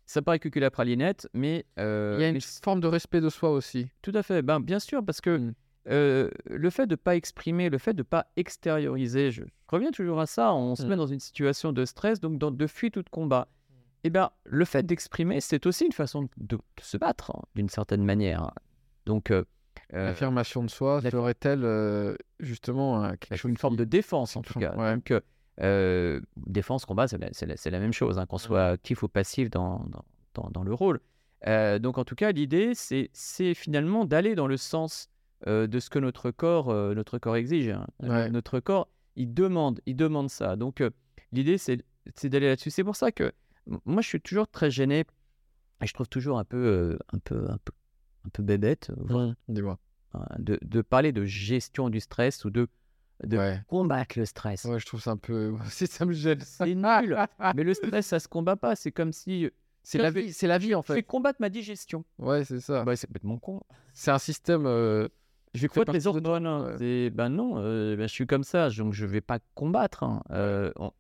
[0.06, 3.20] Ça paraît cucul à pralinette, mais, euh, Il y a une mais forme de respect
[3.20, 3.88] de soi aussi.
[4.00, 4.40] Tout à fait.
[4.40, 5.54] Ben, bien sûr, parce que Mm.
[5.90, 9.90] euh, le fait de ne pas exprimer, le fait de ne pas extérioriser, je reviens
[9.90, 10.88] toujours à ça, on se Mm.
[10.88, 13.46] met dans une situation de stress, donc dans- de fuite ou de combat.
[14.04, 17.68] Et ben, le fait d'exprimer, c'est aussi une façon de, de se battre, hein, d'une
[17.70, 18.50] certaine manière.
[19.06, 19.44] Donc, euh,
[19.94, 24.36] euh, L'affirmation de soi l'aff- serait-elle euh, justement quelque chose une forme qui- de défense,
[24.36, 24.76] en tout cas.
[24.76, 24.94] ouais.
[24.94, 25.12] Donc,
[25.60, 29.50] euh, défense, combat, c'est la, la- la même chose, hein, qu'on soit actif ou passif
[29.50, 31.00] dans, dans, dans- dans le rôle.
[31.46, 35.08] Donc, en tout cas, l'idée, c'est finalement d'aller dans le sens
[35.46, 37.68] de ce que notre corps, notre corps exige.
[37.68, 37.86] hein.
[38.02, 38.30] Ouais.
[38.30, 40.56] Notre corps, il demande, il demande ça.
[40.56, 40.82] Donc,
[41.32, 41.84] l'idée, c'est
[42.24, 42.70] d'aller là-dessus.
[42.70, 43.30] C'est pour ça que
[43.84, 45.04] moi, je suis toujours très gêné
[45.82, 47.72] et je trouve toujours un peu, euh, un peu, un peu,
[48.26, 49.78] un peu bébête euh, Dis-moi.
[50.14, 52.68] hein, de, de parler de gestion du stress ou de,
[53.24, 53.60] de Ouais.
[53.68, 54.64] combattre le stress.
[54.64, 55.54] Ouais, je trouve ça un peu.
[55.70, 56.40] Si ça me gêne.
[56.40, 57.16] C'est nul.
[57.54, 58.76] Mais le stress, ça se combat pas.
[58.76, 59.48] C'est comme si
[59.82, 61.02] C'est Tiens, la vie, c'est la vie en je vais fait.
[61.02, 62.04] combattre ma digestion.
[62.18, 62.84] Ouais, c'est ça.
[62.84, 63.62] Bah, c'est complètement con.
[63.92, 64.64] C'est un système.
[64.66, 65.08] euh,
[65.54, 66.46] Je vais fait combattre les hormones.
[66.46, 66.64] hein.
[66.66, 66.78] ouais.
[66.78, 70.02] C'est- Ben non, euh, ben, je suis comme ça, donc je vais pas combattre.
[70.02, 70.22] hein.
[70.30, 70.90] Euh, on,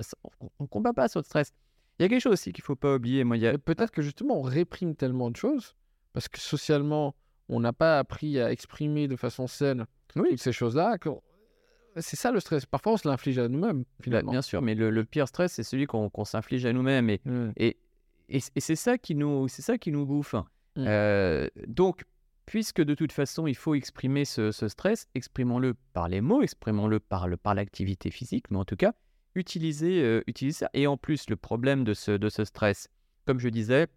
[0.58, 1.52] on combat pas sur le stress.
[1.98, 3.22] Il y a quelque chose aussi qu'il faut pas oublier.
[3.24, 3.56] Moi, a...
[3.58, 5.74] Peut-être que justement on réprime tellement de choses
[6.12, 7.14] parce que socialement
[7.48, 10.98] on n'a pas appris à exprimer de façon saine toutes ces choses-là.
[10.98, 11.10] que
[11.96, 12.66] C'est ça le stress.
[12.66, 14.30] Parfois on se l'inflige à nous-mêmes Bah, finalement.
[14.32, 17.10] bien sûr, mais le, le pire stress, c'est celui qu'on s'inflige à nous-mêmes.
[17.10, 17.52] Et, Mm.
[17.56, 17.76] et,
[18.28, 20.34] et, et c'est ça qui nous, ça qui nous bouffe.
[20.76, 20.84] Mm.
[20.88, 22.04] Euh, donc,
[22.46, 26.98] puisque de toute façon, il faut exprimer ce, ce stress, exprimons-le par les mots, exprimons-le
[27.00, 28.94] par le, par l'activité physique, mais en tout cas,
[29.34, 30.70] utiliser, euh, utiliser ça.
[30.74, 32.88] Et en plus, le problème de ce, de ce stress,
[33.26, 33.88] comme je disais,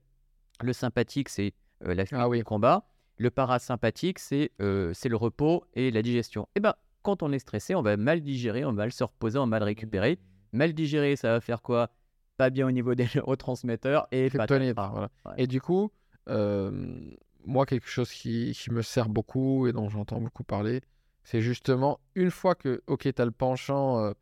[0.62, 1.54] le sympathique, c'est
[1.86, 2.42] euh, la fuite Ah oui.
[2.42, 2.88] combat.
[3.18, 6.48] Le parasympathique, c'est euh, le repos et la digestion.
[6.56, 9.38] Et ben, quand on est stressé, on va mal digérer, on va mal se reposer,
[9.38, 10.20] on va mal récupérer.
[10.54, 11.90] Mal digérer, ça va faire quoi?
[12.38, 15.10] Pas bien au niveau des neurotransmetteurs et voilà.
[15.26, 15.32] Ouais.
[15.38, 15.92] Et du coup,
[16.28, 20.82] moi, quelque chose qui, qui me sert beaucoup et dont j'entends beaucoup parler,
[21.24, 24.14] c'est justement une fois que, ok, tu as le penchant,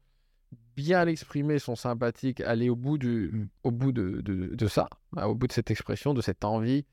[0.75, 5.25] bien l'exprimer, son sympathique, aller au bout, du, au bout de, de- de ça, hein,
[5.25, 6.85] au bout de cette expression, de cette envie,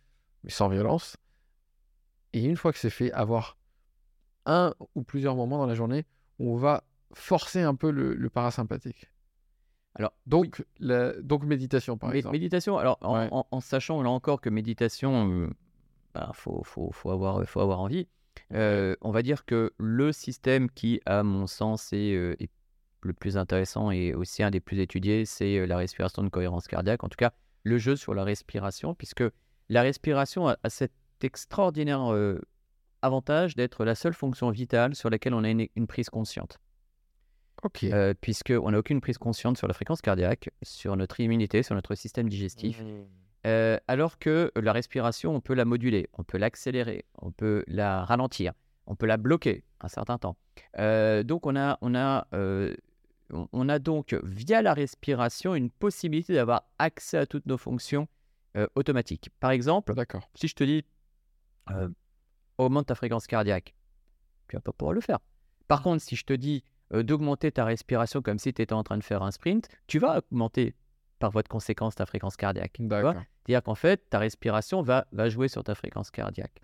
[0.44, 1.16] mais sans violence.
[2.32, 3.56] Et une fois que c'est fait, avoir
[4.46, 6.06] un ou plusieurs moments dans la journée
[6.38, 9.06] où on va forcer un peu le, le parasympathique.
[9.94, 12.32] Alors, Donc, la- donc méditation, par Mé- exemple.
[12.32, 13.28] méditation, alors en, Ouais.
[13.30, 15.50] en- en sachant là encore que méditation, euh,
[16.14, 18.08] bah, faut, faut, faut avoir, faut avoir envie.
[18.54, 22.50] Euh, on va dire que le système qui, à mon sens, est, euh, est
[23.02, 26.66] le plus intéressant et aussi un des plus étudiés, c'est euh, la respiration de cohérence
[26.66, 27.04] cardiaque.
[27.04, 27.32] En tout cas,
[27.64, 29.24] le jeu sur la respiration, puisque
[29.68, 30.92] la respiration a, a cet
[31.24, 32.40] extraordinaire euh,
[33.02, 36.58] avantage d'être la seule fonction vitale sur laquelle on a une, une prise consciente.
[37.62, 37.84] Ok.
[37.84, 41.94] Euh, puisqu'on n'a aucune prise consciente sur la fréquence cardiaque, sur notre immunité, sur notre
[41.94, 42.82] système digestif.
[43.46, 48.04] Euh, alors que la respiration, on peut la moduler, on peut l'accélérer, on peut la
[48.04, 48.52] ralentir,
[48.86, 50.36] on peut la bloquer un certain temps.
[50.76, 52.26] Donc on a, on, a,
[53.52, 58.08] on- a donc via la respiration une possibilité d'avoir accès à toutes nos fonctions
[58.56, 59.30] euh, automatiques.
[59.40, 59.92] Par exemple,
[60.34, 60.84] si je te dis
[61.70, 61.88] euh,
[62.58, 63.74] augmente ta fréquence cardiaque,
[64.48, 65.18] tu vas pas pouvoir le faire.
[65.68, 66.62] Par contre, si je te dis
[66.92, 69.98] euh, d'augmenter ta respiration comme si tu étais en train de faire un sprint, tu
[69.98, 70.74] vas augmenter
[71.18, 72.76] par voie de conséquence ta fréquence cardiaque.
[73.46, 76.60] C'est-à-dire qu'en fait, ta respiration va, va jouer sur ta fréquence cardiaque.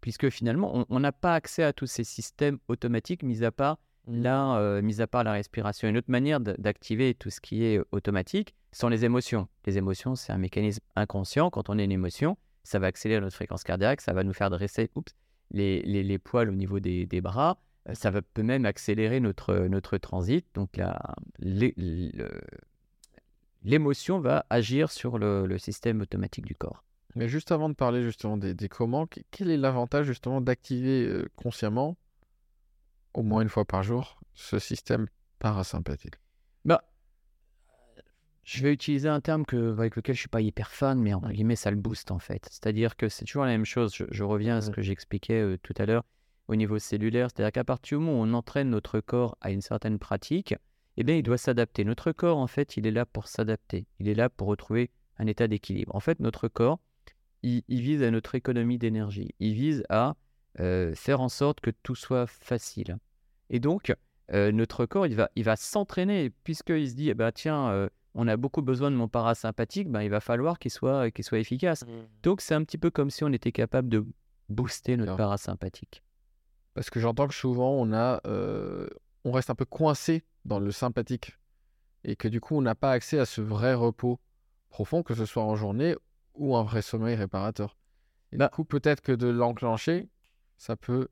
[0.00, 3.78] Puisque finalement, on n'a pas accès à tous ces systèmes automatiques, mis à part
[4.08, 5.88] la, euh, mis à part la respiration.
[5.88, 9.48] Une autre manière d'activer tout ce qui est euh, automatique sont les émotions.
[9.66, 11.50] Les émotions, c'est un mécanisme inconscient.
[11.50, 14.50] Quand on a une émotion, ça va accélérer notre fréquence cardiaque, ça va nous faire
[14.50, 15.14] dresser oups,
[15.50, 19.54] les, les, poils au niveau des, des bras, euh, ça va, peut même accélérer notre,
[19.68, 20.46] notre transit.
[20.54, 20.80] Donc
[23.62, 26.82] l'émotion va agir sur le, système automatique du corps.
[27.14, 31.24] Mais juste avant de parler justement des, des comment, que- quel est l'avantage justement d'activer
[31.36, 31.98] consciemment,
[33.14, 35.06] au moins une fois par jour, ce système
[35.38, 36.14] parasympathique
[36.64, 36.82] Bah,
[38.44, 41.30] je vais utiliser un terme que, avec lequel je suis pas hyper fan, mais entre
[41.30, 42.46] guillemets, ça le booste en fait.
[42.50, 43.94] C'est-à-dire que c'est toujours la même chose.
[43.94, 46.04] Je, je reviens à ce que j'expliquais euh, tout à l'heure
[46.48, 47.28] au niveau cellulaire.
[47.30, 50.54] C'est-à-dire qu'à partir du moment où on entraîne notre corps à une certaine pratique,
[50.96, 51.84] eh bien, il doit s'adapter.
[51.84, 53.86] Notre corps, en fait, il est là pour s'adapter.
[53.98, 55.94] Il est là pour retrouver un état d'équilibre.
[55.94, 56.80] En fait, notre corps,
[57.42, 59.34] il, il vise à notre économie d'énergie.
[59.38, 60.16] Il vise à
[60.60, 62.98] euh, faire en sorte que tout soit facile.
[63.50, 63.94] Et donc,
[64.32, 67.88] euh, notre corps, il va, il va s'entraîner, puisqu'il se dit, eh ben, tiens, euh,
[68.14, 71.38] on a beaucoup besoin de mon parasympathique, ben, il va falloir qu'il soit, qu'il soit
[71.38, 71.84] efficace.
[72.22, 74.04] Donc, c'est un petit peu comme si on était capable de
[74.48, 76.02] booster notre parasympathique.
[76.74, 78.20] Parce que j'entends que souvent on a,
[79.24, 81.38] on reste un peu coincé dans le sympathique
[82.04, 84.18] et que du coup on n'a pas accès à ce vrai repos
[84.70, 85.94] profond, que ce soit en journée
[86.34, 87.76] ou un vrai sommeil réparateur.
[88.32, 90.08] Et Bah- du coup peut-être que de l'enclencher,
[90.62, 91.08] ça peut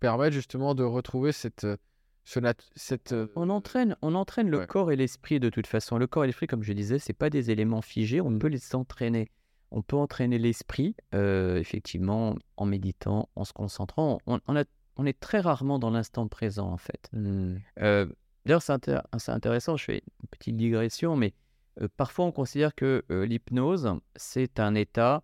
[0.00, 1.78] permettre justement de retrouver cette, euh,
[2.24, 2.40] ce
[2.76, 4.66] cette euh, On entraîne, on entraîne le Ouais.
[4.66, 5.96] corps et l'esprit de toute façon.
[5.96, 8.74] Le corps et l'esprit, comme je disais, c'est pas des éléments figés, on peut les
[8.74, 9.30] entraîner.
[9.70, 14.18] On peut entraîner l'esprit, euh, effectivement, en méditant, en se concentrant.
[14.26, 14.64] On, on a-
[14.96, 17.08] on est très rarement dans l'instant présent, en fait.
[17.14, 18.04] hmm, Euh,
[18.44, 21.32] D'ailleurs, c'est intér- intéressant, je fais une petite digression, mais
[21.80, 25.22] euh, parfois on considère que l'hypnose, c'est un état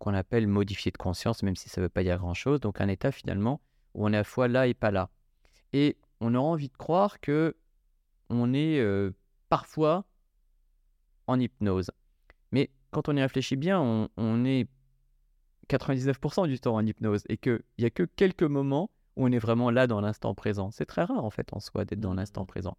[0.00, 2.58] qu'on appelle modifié de conscience, même si ça ne veut pas dire grand-chose.
[2.58, 3.60] Donc un état finalement
[3.94, 5.10] où on est à la fois là et pas là.
[5.72, 7.54] Et on a envie de croire que
[8.30, 9.10] on est euh,
[9.48, 10.04] parfois
[11.26, 11.90] en hypnose.
[12.50, 14.68] Mais quand on y réfléchit bien, on, est
[15.68, 19.38] 99% du temps en hypnose et qu'il n'y a que quelques moments où on est
[19.38, 20.70] vraiment là dans l'instant présent.
[20.70, 22.76] C'est très rare en fait en soi d'être dans l'instant présent.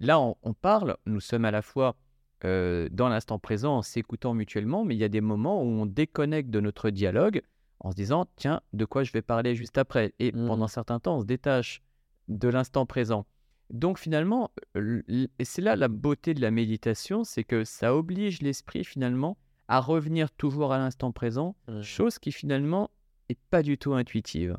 [0.00, 1.96] Là, on parle, nous sommes à la fois
[2.44, 5.86] euh, dans l'instant présent en s'écoutant mutuellement, mais il y a des moments où on
[5.86, 7.42] déconnecte de notre dialogue
[7.80, 11.16] en se disant tiens, de quoi je vais parler juste après Et pendant certains temps,
[11.16, 11.82] on se détache
[12.28, 13.26] de l'instant présent.
[13.70, 18.84] Donc finalement, et c'est là la beauté de la méditation, c'est que ça oblige l'esprit
[18.84, 19.36] finalement
[19.68, 21.82] à revenir toujours à l'instant présent, Mhm.
[21.82, 22.90] chose qui finalement
[23.28, 24.56] est pas du tout intuitive.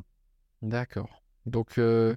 [0.62, 1.24] D'accord.
[1.48, 2.16] Donc, euh,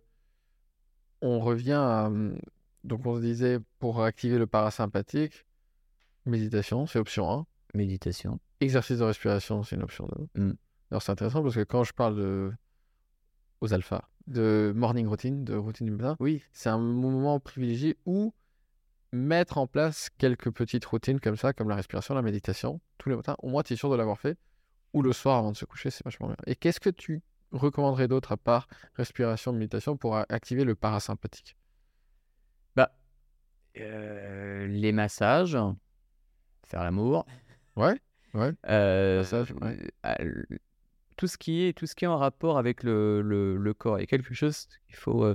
[1.23, 2.07] on revient à.
[2.07, 2.39] hum,
[2.85, 5.47] Donc, on se disait pour activer le parasympathique,
[6.27, 7.47] méditation, c'est option 1.
[7.75, 8.39] Méditation.
[8.61, 10.43] Exercice de respiration, c'est une option 2.
[10.43, 10.53] Mm.
[10.91, 12.53] Alors, c'est intéressant parce que quand je parle de...
[13.61, 18.35] aux alphas, de morning routine, de routine du matin, Oui, c'est un moment privilégié où
[19.13, 23.17] mettre en place quelques petites routines comme ça, comme la respiration, la méditation, tous les
[23.17, 24.39] matins, au moins tu es sûr de l'avoir fait,
[24.93, 26.37] ou le soir avant de se coucher, c'est vachement bien.
[26.47, 31.57] Et qu'est-ce que tu recommanderais d'autre à part respiration, méditation pour activer le parasympathique?
[32.75, 32.93] Bah,
[33.79, 35.57] euh, les massages,
[36.67, 37.27] faire l'amour,
[37.77, 37.99] Ouais,
[38.35, 39.25] ouais, euh,
[39.61, 39.91] ouais.
[40.21, 40.43] euh,
[41.17, 43.99] tout ce qui est tout ce qui est en rapport avec le, le, le corps.
[43.99, 45.35] Il y a quelque chose qu'il faut euh,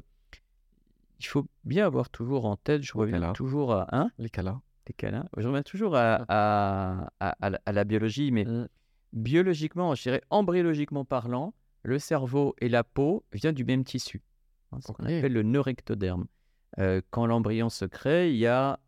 [1.19, 2.84] il faut bien avoir toujours en tête.
[2.84, 4.61] Je reviens toujours à hein, les câlins.
[4.88, 5.28] les câlins.
[5.36, 8.67] Je reviens toujours à, à, à, à la- biologie, mais Mm.
[9.13, 11.53] biologiquement, je dirais embryologiquement parlant,
[11.84, 14.21] le cerveau et la peau viennent du même tissu.
[14.71, 16.28] hein, ce qu'on appelle le neurectoderme.
[17.09, 18.80] Quand l'embryon se crée, il y a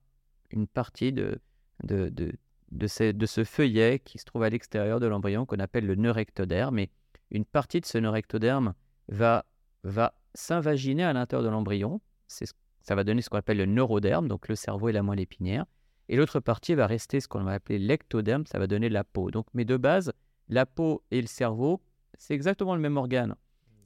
[0.51, 1.39] une partie de,
[1.83, 2.31] de, de,
[2.71, 5.95] de, ces- de ce feuillet qui se trouve à l'extérieur de l'embryon qu'on appelle le
[5.95, 6.79] neurectoderme.
[6.79, 6.89] Et
[7.31, 8.73] une partie de ce neurectoderme
[9.07, 9.45] va,
[9.83, 12.01] va s'invaginer à l'intérieur de l'embryon.
[12.27, 15.65] Ça va donner ce qu'on appelle le neuroderme, donc le cerveau et la moelle épinière.
[16.07, 19.29] Et l'autre partie va rester ce qu'on va appeler l'ectoderme, ça va donner la peau.
[19.29, 20.11] Donc, mais de base,
[20.47, 21.81] la peau et le cerveau,
[22.17, 23.35] c'est exactement le même organe.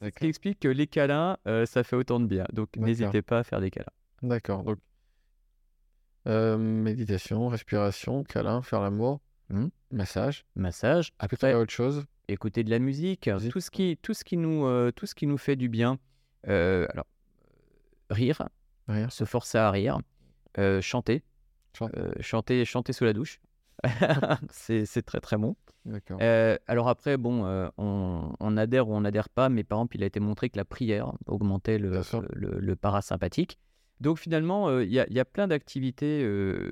[0.02, 2.46] Ce qui explique que les câlins, euh, ça fait autant de bien.
[2.54, 3.92] Donc, n'hésitez pas à faire des câlins.
[4.22, 4.78] D'accord, donc
[6.28, 9.20] euh, méditation, respiration, câlin, faire l'amour,
[9.50, 9.70] Mhm.
[9.92, 10.46] massage.
[10.56, 11.12] Massage.
[11.20, 12.06] Après, autre chose?
[12.30, 13.52] écouter de la musique, Musique.
[13.52, 16.00] tout ce qui, tout ce qui nous, euh, tout ce qui nous fait du bien.
[16.48, 17.06] Euh, alors,
[18.10, 18.48] rire,
[19.10, 20.00] se forcer à rire,
[20.82, 21.24] chanter,
[21.78, 22.02] Chanter.
[22.22, 23.42] Chanter, chanter sous la douche.
[24.52, 25.56] c'est c'est très très bon.
[25.86, 26.18] D'accord.
[26.22, 29.98] Euh, alors après, bon, euh, on, on adhère ou on n'adhère pas, mais par exemple,
[29.98, 33.60] il a été montré que la prière augmentait le parasympathique.
[34.04, 36.72] Donc finalement, euh, il y, a, il y a plein d'activités euh,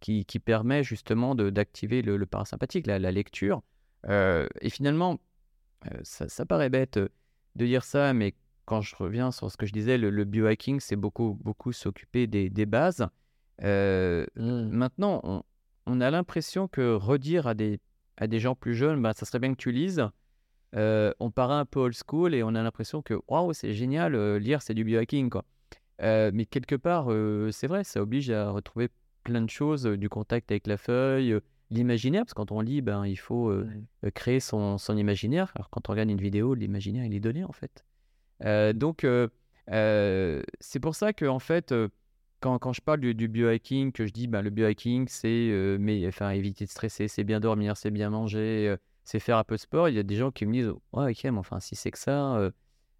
[0.00, 3.62] qui, qui permettent justement d'activer le, le parasympathique, la, la lecture.
[4.06, 5.18] Euh, et finalement,
[6.02, 8.34] ça, ça paraît bête de dire ça, mais
[8.66, 12.26] quand je reviens sur ce que je disais, le, le biohacking, c'est beaucoup, beaucoup s'occuper
[12.26, 13.06] des, des bases.
[13.62, 14.68] Euh, Mm.
[14.68, 15.42] Maintenant, on,
[15.86, 17.80] on a l'impression que redire à des,
[18.16, 20.06] à des gens plus jeunes, bah, ça serait bien que tu lises.
[20.76, 24.14] Euh, on paraît un peu old school et on a l'impression que waouh, c'est génial,
[24.14, 25.44] euh, lire c'est du biohacking quoi.
[26.00, 28.88] Euh, mais quelque part, euh, c'est vrai, ça oblige à retrouver
[29.24, 31.38] plein de choses, euh, du contact avec la feuille,
[31.70, 33.52] l'imaginaire, parce que quand on lit, ben, il faut
[34.14, 35.52] créer son, son imaginaire.
[35.54, 37.84] Alors quand on regarde une vidéo, l'imaginaire il est donné en fait.
[38.74, 39.06] Donc
[39.66, 41.74] c'est pour ça que en fait,
[42.40, 46.06] quand, quand je parle du, du biohacking, que je dis ben, le biohacking, c'est mais,
[46.08, 48.74] enfin, éviter de stresser, c'est bien dormir, c'est bien manger,
[49.04, 49.90] c'est faire un peu de sport.
[49.90, 51.98] Il y a des gens qui me disent ouais ok, mais enfin si c'est que
[51.98, 52.50] ça,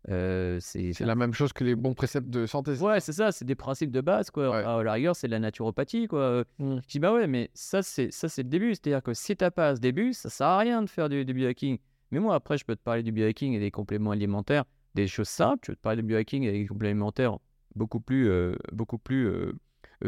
[0.08, 2.72] euh, c'est la même chose que les bons préceptes de santé.
[2.78, 4.50] Ouais, c'est ça, c'est des principes de base, quoi.
[4.50, 4.64] Ouais.
[4.64, 6.20] À la rigueur, c'est de la naturopathie, quoi.
[6.20, 6.76] Euh, Mm.
[6.82, 8.74] Je dis, bah ouais, mais ça, c'est le début.
[8.74, 11.34] C'est-à-dire que si t'as pas ce début, ça sert à rien de faire du, du
[11.34, 11.78] biohacking.
[12.10, 15.28] Mais moi, après, je peux te parler du biohacking et des compléments alimentaires, des choses
[15.28, 15.60] simples.
[15.66, 17.38] Je peux te parler du biohacking et des compléments alimentaires
[17.74, 19.52] beaucoup plus, euh, beaucoup plus euh,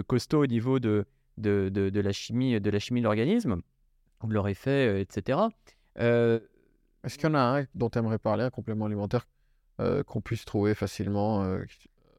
[0.07, 1.05] costauds au niveau de,
[1.36, 3.61] de, de, de la chimie de la chimie de l'organisme,
[4.24, 5.38] de leur effet, etc.
[5.97, 9.26] Est-ce qu'il y en a un dont tu aimerais parler, un complément alimentaire
[9.81, 11.64] euh, qu'on puisse trouver facilement, euh,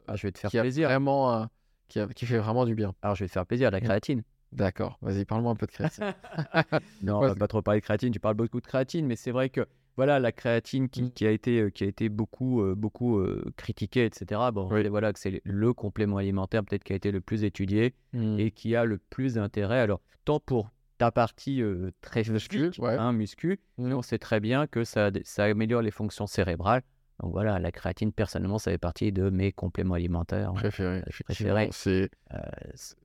[0.07, 0.87] ah, je vais te faire qui, plaisir.
[0.89, 1.47] vraiment,
[1.87, 3.83] qui, a- qui fait vraiment du bien Alors, je vais te faire plaisir, la Mm.
[3.83, 4.23] créatine.
[4.51, 6.03] D'accord, vas-y, parle-moi un peu de créatine.
[7.03, 8.11] Non, on va pas trop parler de créatine.
[8.11, 9.65] Tu parles beaucoup de créatine, mais c'est vrai que
[9.97, 11.11] voilà, la créatine qui, Mm.
[11.11, 14.51] qui a été, euh, qui a été beaucoup, euh, beaucoup euh, critiquée, etc.
[14.53, 14.87] Bon, Oui.
[14.87, 18.39] voilà que c'est le complément alimentaire peut-être qui a été le plus étudié Mm.
[18.39, 19.79] et qui a le plus d'intérêt.
[19.79, 22.95] Alors, tant pour ta partie euh, très Muscu, ouais.
[22.97, 23.93] hein, muscu, Mm.
[23.93, 26.83] on sait très bien que ça, ça améliore les fonctions cérébrales.
[27.21, 30.53] Donc voilà, la créatine, personnellement, ça fait partie de mes compléments alimentaires.
[30.53, 31.53] Préféré, effectivement.
[31.53, 31.69] préféré.
[31.71, 32.39] C'est Euh,
[32.73, 32.95] c'est-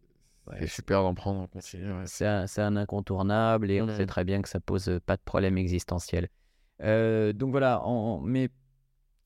[0.47, 2.03] ouais, c'est super d'en prendre en ouais.
[2.07, 5.59] c'est un, incontournable et on sait très bien que ça pose euh, pas de problème
[5.59, 6.29] existentiel.
[6.83, 7.83] Euh, donc voilà,
[8.23, 8.49] mais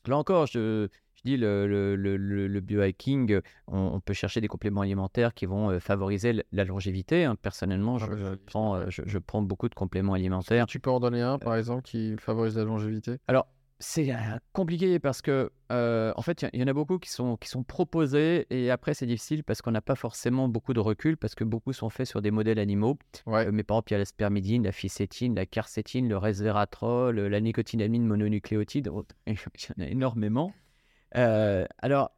[0.06, 4.12] là encore, je, je dis le, le, le, le- le biohacking, euh, on, on peut
[4.14, 7.24] chercher des compléments alimentaires qui vont euh, favoriser la longévité.
[7.24, 7.36] hein.
[7.40, 10.66] Personnellement, je, Ah, bah, prends, euh, je prends beaucoup de compléments alimentaires.
[10.66, 13.18] Tu peux en donner un, par exemple, qui favorise la longévité?
[13.28, 13.46] Alors,
[13.82, 14.16] c'est euh,
[14.52, 17.48] compliqué parce que, euh, en fait, il y, y en a beaucoup qui sont, qui
[17.48, 21.34] sont proposés et après, c'est difficile parce qu'on n'a pas forcément beaucoup de recul parce
[21.34, 22.98] que beaucoup sont faits sur des modèles animaux.
[23.26, 23.46] Ouais.
[23.46, 27.18] Euh, mais par exemple, il y a la spermidine, la ficétine, la quercétine, le resveratrol,
[27.18, 28.90] la nicotinamine mononucléotide.
[29.26, 30.52] Il y en a énormément.
[31.16, 32.12] Euh, alors,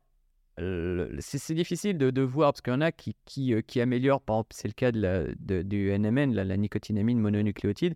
[0.59, 4.37] c'est difficile de, de voir parce qu'il y en a qui, qui, qui améliorent, par
[4.37, 7.95] exemple, c'est le cas de la, de- du NMN, la, la nicotinamine mononucléotide,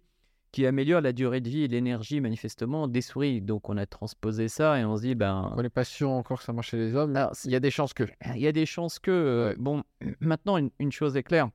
[0.57, 3.42] qui améliore la durée de vie et l'énergie manifestement des souris.
[3.42, 6.38] Donc, on a transposé ça et on se dit, ben, On n'est pas sûr encore
[6.38, 8.04] que ça marche chez les hommes, Alors, il y a des chances que.
[8.34, 9.11] il y a des chances que.
[9.11, 9.54] euh.
[9.59, 9.84] Bon,
[10.18, 11.50] maintenant, une, une chose est claire.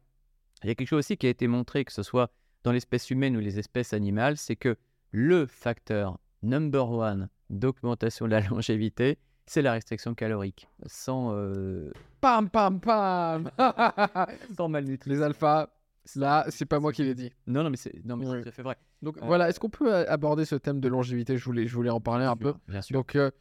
[0.64, 2.30] Il y a quelque chose aussi qui a été montré, que ce soit
[2.64, 4.76] dans l'espèce humaine ou les espèces animales, c'est que
[5.10, 10.68] le facteur number one d'augmentation de la longévité, c'est la restriction calorique.
[10.86, 11.92] Sans, euh,
[12.22, 13.50] Pam, pam, pam
[14.56, 15.12] sans malnutrition.
[15.18, 15.70] Les alphas,
[16.16, 17.32] là, c'est pas moi qui l'ai dit.
[17.48, 18.42] Non, non, mais c'est non, mais c'est Oui.
[18.44, 18.78] tout à fait vrai.
[19.02, 21.38] Donc Euh, voilà, est-ce qu'on peut euh, aborder ce thème de longévité?
[21.38, 22.54] Je voulais, je voulais en parler un peu.
[22.68, 22.94] Bien sûr.
[22.94, 23.32] Donc, euh,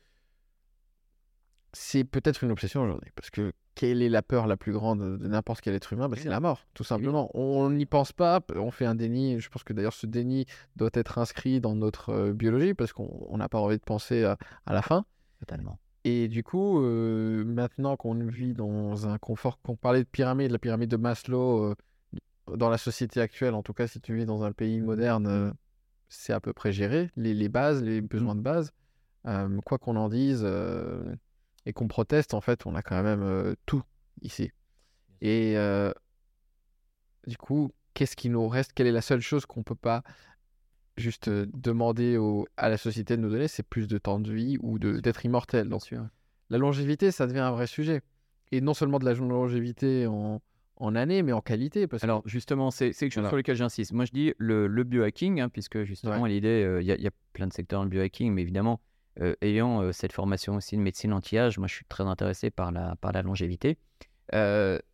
[1.73, 5.29] c'est peut-être une obsession aujourd'hui, parce que quelle est la peur la plus grande de
[5.29, 6.09] n'importe quel être humain?
[6.09, 7.31] Bah, C'est la mort, tout simplement.
[7.35, 9.39] On n'y pense pas, on fait un déni.
[9.41, 10.47] Je pense que d'ailleurs, ce déni
[10.77, 14.25] doit être inscrit dans notre euh, biologie, parce qu'on on n'a pas envie de penser
[14.25, 14.37] à,
[14.67, 15.05] à la fin.
[15.39, 15.79] Totalement.
[16.05, 20.91] Et du coup, maintenant qu'on vit dans un confort, qu'on parlait de pyramide, la pyramide
[20.91, 21.75] de Maslow,
[22.57, 25.53] dans la société actuelle, en tout cas, si tu vis dans un pays moderne, euh,
[26.09, 28.73] c'est à peu près géré, les, les bases, les besoins de base.
[29.27, 31.15] Euh, quoi qu'on en dise euh,
[31.67, 33.83] et qu'on proteste, en fait, on a quand même euh, tout
[34.23, 34.51] ici.
[35.21, 35.57] Et
[37.27, 38.73] du coup, qu'est-ce qui nous reste?
[38.73, 40.03] Quelle est la seule chose qu'on peut pas
[40.97, 43.49] juste demander au- à la société de nous donner?
[43.49, 45.69] C'est plus de temps de vie ou d'être immortel.
[45.69, 45.95] Donc,
[46.49, 48.01] la longévité, ça devient un vrai sujet.
[48.53, 50.41] Et non seulement de la longévité en,
[50.81, 51.87] en années, mais en qualité.
[51.87, 53.29] Parce que- Alors justement, c'est quelque chose Voilà.
[53.29, 53.93] sur lequel j'insiste.
[53.93, 57.03] Moi, je dis le, le biohacking, hein, puisque justement, l'idée, euh, il y, a- il
[57.03, 58.81] y a plein de secteurs dans le biohacking, mais évidemment,
[59.21, 62.73] euh, ayant euh, cette formation aussi de médecine anti-âge, moi, je suis très intéressé par
[62.73, 63.77] la, par la longévité.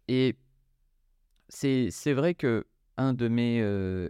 [0.08, 0.34] Et
[1.48, 2.66] c'est vrai que
[2.98, 3.58] un de mes,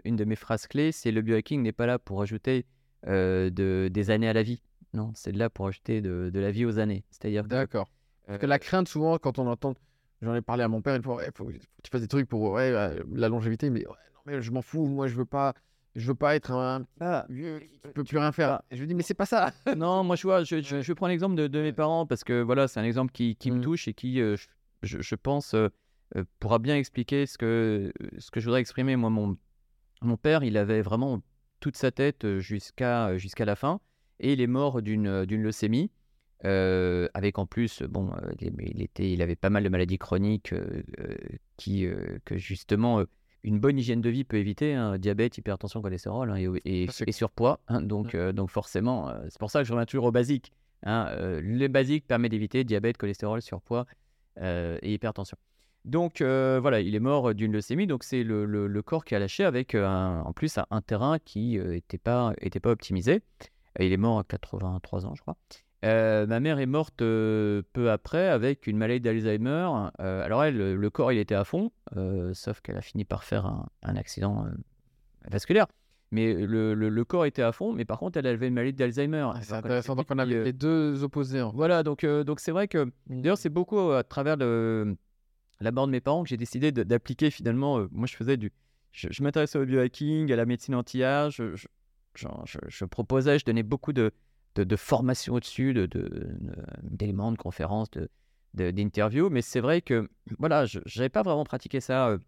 [0.05, 2.65] une de mes phrases clés, c'est le biohacking n'est pas là pour ajouter
[3.07, 4.63] de, des années à la vie.
[4.95, 7.05] Non, c'est là pour ajouter de, de la vie aux années.
[7.11, 7.89] C'est-à-dire D'accord.
[8.27, 9.75] Parce que la crainte, souvent, quand on entend,
[10.23, 12.29] j'en ai parlé à mon père, il faut, ouais, faut que tu fasses des trucs
[12.29, 15.25] pour ouais, euh, la longévité, mais ouais, non, mais je m'en fous, moi, je veux
[15.25, 15.55] pas,
[15.95, 18.63] je veux pas être un ah, vieux qui peut plus rien faire.
[18.71, 19.53] Et je lui dis, mais c'est pas ça.
[19.77, 22.43] Non, moi, je vois, je, je, je prends l'exemple de, de mes parents parce que
[22.43, 23.63] voilà, c'est un exemple qui, qui me Mm.
[23.63, 24.37] touche et qui, euh,
[24.83, 25.69] je, je pense, euh,
[26.17, 28.97] euh, pourra bien expliquer ce que, ce que je voudrais exprimer.
[28.97, 29.37] Moi, mon,
[30.03, 31.23] mon père, il avait vraiment
[31.61, 33.81] toute sa tête jusqu'à jusqu'à la fin
[34.21, 35.91] et il est mort d'une d'une leucémie.
[36.45, 38.11] Euh, avec en plus, bon,
[38.41, 40.83] il, il était, il avait pas mal de maladies chroniques euh,
[41.57, 43.03] qui, euh, que justement,
[43.43, 47.61] une bonne hygiène de vie peut éviter, hein, diabète, hypertension, cholestérol hein, et, surpoids.
[47.69, 50.53] hein, donc, euh, donc forcément, c'est pour ça que je reviens toujours au basique.
[50.85, 53.87] les basiques permettent d'éviter diabète, cholestérol, surpoids
[54.41, 55.37] et hypertension.
[55.85, 59.15] Donc euh, voilà, il est mort d'une leucémie, donc c'est le, le- le corps qui
[59.15, 63.23] a lâché avec un- en plus un, un terrain qui n'était pas, était pas optimisé.
[63.79, 65.37] Il est mort à 83 ans, je crois.
[65.85, 69.69] Euh, ma mère est morte euh, peu après avec une maladie d'Alzheimer.
[70.01, 71.71] Euh, alors elle, le, le corps, il était à fond,
[72.33, 74.47] sauf qu'elle a fini par faire un, un accident
[75.31, 75.67] vasculaire.
[76.13, 78.73] Mais le, le- le corps était à fond, mais par contre, elle avait une maladie
[78.75, 79.29] d'Alzheimer.
[79.35, 79.97] Ah, c'est intéressant.
[79.97, 81.43] Donc, on avait les deux opposés.
[81.43, 81.57] en fait.
[81.57, 83.21] Voilà, donc donc c'est vrai que Mm.
[83.23, 87.87] D'ailleurs, c'est beaucoup à travers la mort de mes parents que j'ai décidé d'appliquer finalement.
[87.91, 88.53] moi, je faisais du.
[88.93, 91.43] Je, je m'intéressais au biohacking, à la médecine anti-âge.
[92.15, 94.11] Je proposais, je donnais beaucoup de,
[94.57, 97.89] de, de formations au-dessus, de, de- de- d'éléments, de conférences,
[98.55, 99.31] d'interviews.
[99.31, 102.19] Mais c'est vrai que voilà, je n'avais pas vraiment pratiqué ça euh,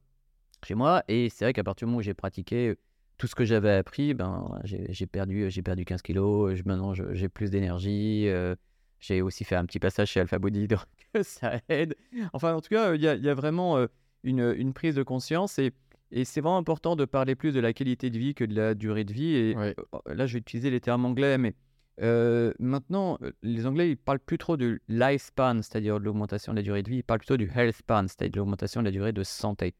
[0.64, 1.02] chez moi.
[1.08, 2.76] Et c'est vrai qu'à partir du moment où j'ai pratiqué euh,
[3.16, 6.54] tout ce que j'avais appris, ben, j'ai, perdu, j'ai perdu 15 kilos.
[6.54, 8.28] Je, maintenant, j'ai plus d'énergie.
[8.28, 8.54] euh,
[9.00, 10.80] j'ai aussi fait un petit passage chez Alpha Body, donc
[11.22, 11.94] ça aide.
[12.32, 13.86] Enfin, en tout cas, il y, a- il y a vraiment euh,
[14.24, 15.72] une, une prise de conscience et,
[16.10, 18.74] et c'est vraiment important de parler plus de la qualité de vie que de la
[18.74, 19.34] durée de vie.
[19.34, 19.74] Et Ouais.
[20.08, 21.54] euh, là, je vais utiliser les termes anglais, mais
[22.00, 26.62] euh, maintenant, les Anglais, ils parlent plus trop du lifespan, c'est-à-dire de l'augmentation de la
[26.62, 29.12] durée de vie, ils parlent plutôt du health span, c'est-à-dire de l'augmentation de la durée
[29.12, 29.74] de santé.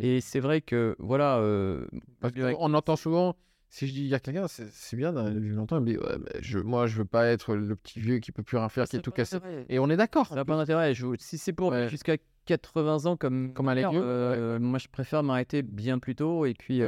[0.00, 1.86] Et c'est vrai que, voilà, euh,
[2.20, 3.36] Parce biohack- qu'on entend souvent,
[3.68, 6.86] si je dis il y a quelqu'un, c'est bien longtemps, mais, ouais, mais je, moi,
[6.86, 9.00] je veux pas être le petit vieux qui peut plus rien faire, qui Ça est
[9.02, 9.38] tout cassé.
[9.68, 10.26] Et on est d'accord.
[10.28, 10.92] Ça n'a pas d'intérêt.
[11.18, 11.88] Si c'est pour Ouais.
[11.88, 16.44] jusqu'à 80 ans comme, Comme un euh, moi je préfère m'arrêter bien plus tôt.
[16.44, 16.82] Et puis,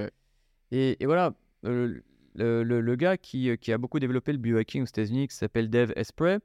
[0.73, 1.33] et, et voilà,
[2.37, 5.35] le, le- le gars qui, euh, qui a beaucoup développé le biohacking aux États-Unis, qui
[5.37, 6.39] s'appelle Dave Esprey,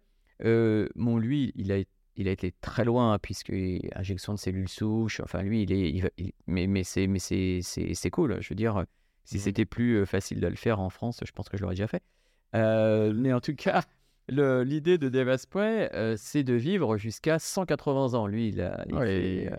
[0.44, 1.78] euh, bon, lui, il a,
[2.16, 3.54] il a été très loin, puisque
[3.96, 5.90] injection de cellules souches, enfin, lui, il est.
[5.92, 8.38] il il- mais mais c'est mais c'est- c'est c'est cool.
[8.42, 8.86] Je veux dire,
[9.24, 9.42] si Mhm.
[9.42, 11.88] c'était plus euh, facile de le faire en France, je pense que je l'aurais déjà
[11.88, 12.02] fait.
[12.56, 13.84] Euh, mais en tout cas,
[14.30, 18.28] l'idée de Dave Asprey, euh, c'est de vivre jusqu'à 180 ans.
[18.28, 19.50] Lui, euh,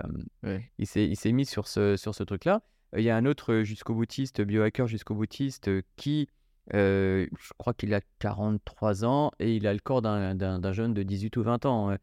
[0.79, 2.63] il s'est mis sur ce, sur ce truc-là.
[2.97, 6.29] Il y a un autre jusqu'au boutiste, biohacker jusqu'au boutiste, qui,
[6.75, 11.03] euh, je crois qu'il a 43 ans et il a le corps d'un jeune de
[11.03, 11.91] 18 ou 20 ans.
[11.91, 11.99] hein.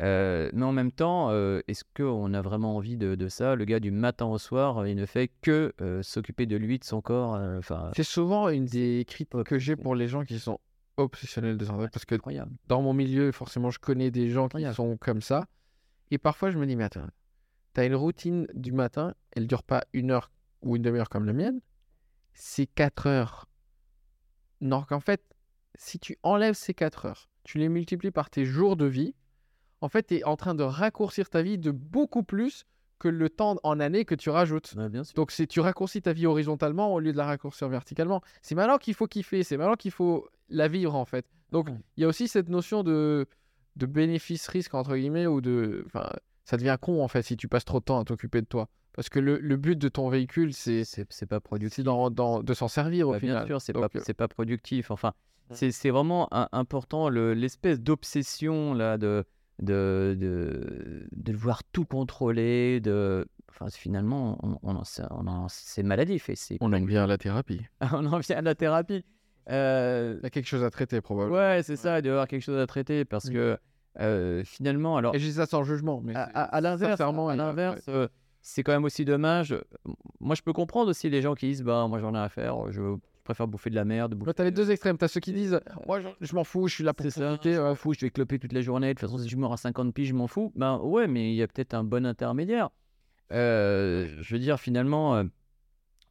[0.00, 3.54] Euh, mais en même temps, euh, est-ce qu'on a vraiment envie de, de ça?
[3.54, 7.00] Le gars, du matin au soir, il ne fait que s'occuper de lui, de son
[7.02, 7.34] corps.
[7.58, 10.58] Enfin, C'est souvent une des critiques que j'ai pour les gens qui sont
[10.96, 12.52] obsessionnels de santé, parce que incroyable.
[12.68, 14.74] dans mon milieu, forcément, je connais des gens qui Incroyable.
[14.76, 15.46] sont comme ça.
[16.10, 17.06] Et parfois, je me dis, mais attends,
[17.72, 20.30] t'as une routine du matin, elle dure pas une heure
[20.62, 21.60] ou une demi-heure comme la mienne,
[22.32, 23.48] c'est quatre heures.
[24.60, 25.22] Donc, en fait,
[25.74, 29.14] si tu enlèves ces quatre heures, tu les multiplies par tes jours de vie,
[29.80, 32.66] en fait, tu es en train de raccourcir ta vie de beaucoup plus
[32.98, 34.74] que le temps en année que tu rajoutes.
[34.76, 35.14] Ouais, bien sûr.
[35.14, 38.20] Donc, c'est tu raccourcis ta vie horizontalement au lieu de la raccourcir verticalement.
[38.42, 41.24] C'est maintenant qu'il faut kiffer, c'est maintenant qu'il faut la vivre en fait.
[41.50, 41.80] Donc, Ouais.
[41.96, 43.26] il y a aussi cette notion de,
[43.76, 45.82] de bénéfice-risque, entre guillemets, ou de.
[45.86, 46.10] Enfin,
[46.50, 48.68] ça devient con en fait si tu passes trop de temps à t'occuper de toi.
[48.92, 51.84] Parce que le, le but de ton véhicule, c'est C'est pas productif.
[51.84, 53.36] dans, dans- de s'en servir au Bah, final.
[53.38, 54.90] bien sûr, c'est pas, euh, c'est pas productif.
[54.90, 55.12] Enfin,
[55.48, 55.54] Mm.
[55.54, 59.24] c'est c'est vraiment un- important le- l'espèce d'obsession là de
[59.62, 62.80] de, de de vouloir tout contrôler.
[62.80, 66.86] De, enfin, finalement, on, on en, sait- on en- c'est maladif et c'est on aime
[66.86, 67.60] bien la thérapie.
[67.92, 69.04] on en vient à la thérapie.
[69.50, 71.36] Euh, Il y a quelque chose à traiter probablement.
[71.36, 73.58] ouais, c'est ça, il doit y avoir quelque chose à traiter parce que
[73.98, 77.10] euh, finalement, alors Et je dis ça sans jugement, mais à, l'inverse, à
[77.88, 78.08] euh,
[78.40, 79.56] c'est quand même aussi dommage.
[80.20, 82.70] Moi, je peux comprendre aussi les gens qui disent bah moi j'en ai à faire,
[82.70, 84.14] je préfère bouffer de la merde.
[84.14, 84.96] Bouffer- t'as les deux extrêmes.
[84.96, 87.54] T'as ceux qui disent Moi, je, je m'en fous, je suis là pour profiter.
[87.54, 88.88] je m'en fous, je vais cloper toute la journée.
[88.88, 90.52] De toute façon, si je meurs à 50 piges, je m'en fous.
[90.56, 92.70] Ben ouais, mais il y a peut-être un bon intermédiaire.
[93.32, 95.24] Euh, je veux dire, finalement,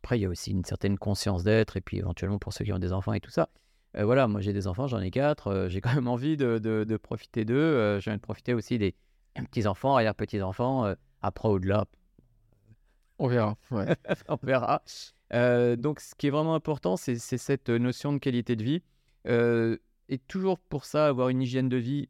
[0.04, 2.72] après, il y a aussi une certaine conscience d'être, et puis éventuellement pour ceux qui
[2.74, 3.50] ont des enfants et tout ça.
[3.98, 6.60] Euh, voilà, moi j'ai des enfants, j'en ai quatre, euh, j'ai quand même envie de,
[6.60, 7.56] de- de profiter d'eux.
[7.56, 8.96] euh, j'ai envie de profiter aussi des
[9.36, 10.94] petits-enfants, arrière-petits-enfants.
[11.22, 11.86] après, au-delà,
[13.18, 13.58] On verra.
[13.72, 13.96] ouais.
[14.30, 14.82] on verra.
[15.78, 18.82] Donc, ce qui est vraiment important, c'est cette notion de qualité de vie.
[20.12, 22.10] Et toujours pour ça, avoir une hygiène de vie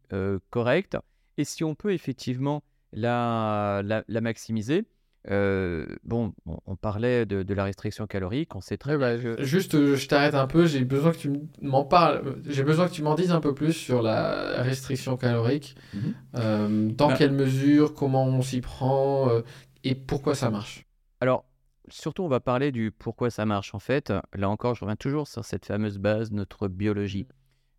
[0.50, 0.98] correcte.
[1.38, 2.64] Et si on peut effectivement
[2.94, 4.86] la, la, la maximiser,
[5.30, 6.34] euh, bon,
[6.66, 10.34] on, parlait de, de la restriction calorique, on sait très Ouais, bah, juste, je t'arrête
[10.34, 10.66] un peu.
[10.66, 12.38] J'ai besoin que tu m'en parles.
[12.48, 15.76] J'ai besoin que tu m'en dises un peu plus sur la restriction calorique.
[16.36, 19.42] Euh, dans Bah- quelle mesure, comment on s'y prend euh,
[19.84, 20.86] et pourquoi ça marche?
[21.22, 21.46] Alors,
[21.90, 23.76] surtout, on va parler du pourquoi ça marche.
[23.76, 27.28] En fait, là encore, je reviens toujours sur cette fameuse base, notre biologie.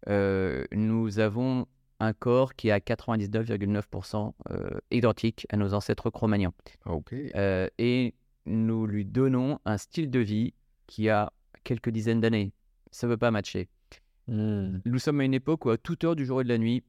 [0.09, 1.67] Euh, nous avons
[2.01, 6.53] un corps qui est à 99,9% euh, identique à nos ancêtres cro-magnons.
[7.37, 8.15] Euh, et
[8.47, 10.55] nous lui donnons un style de vie
[10.87, 11.33] qui a
[11.63, 12.53] quelques dizaines d'années.
[12.91, 13.69] Ça ne veut pas matcher.
[14.27, 16.85] Nous sommes à une époque où à toute heure du jour et de la nuit,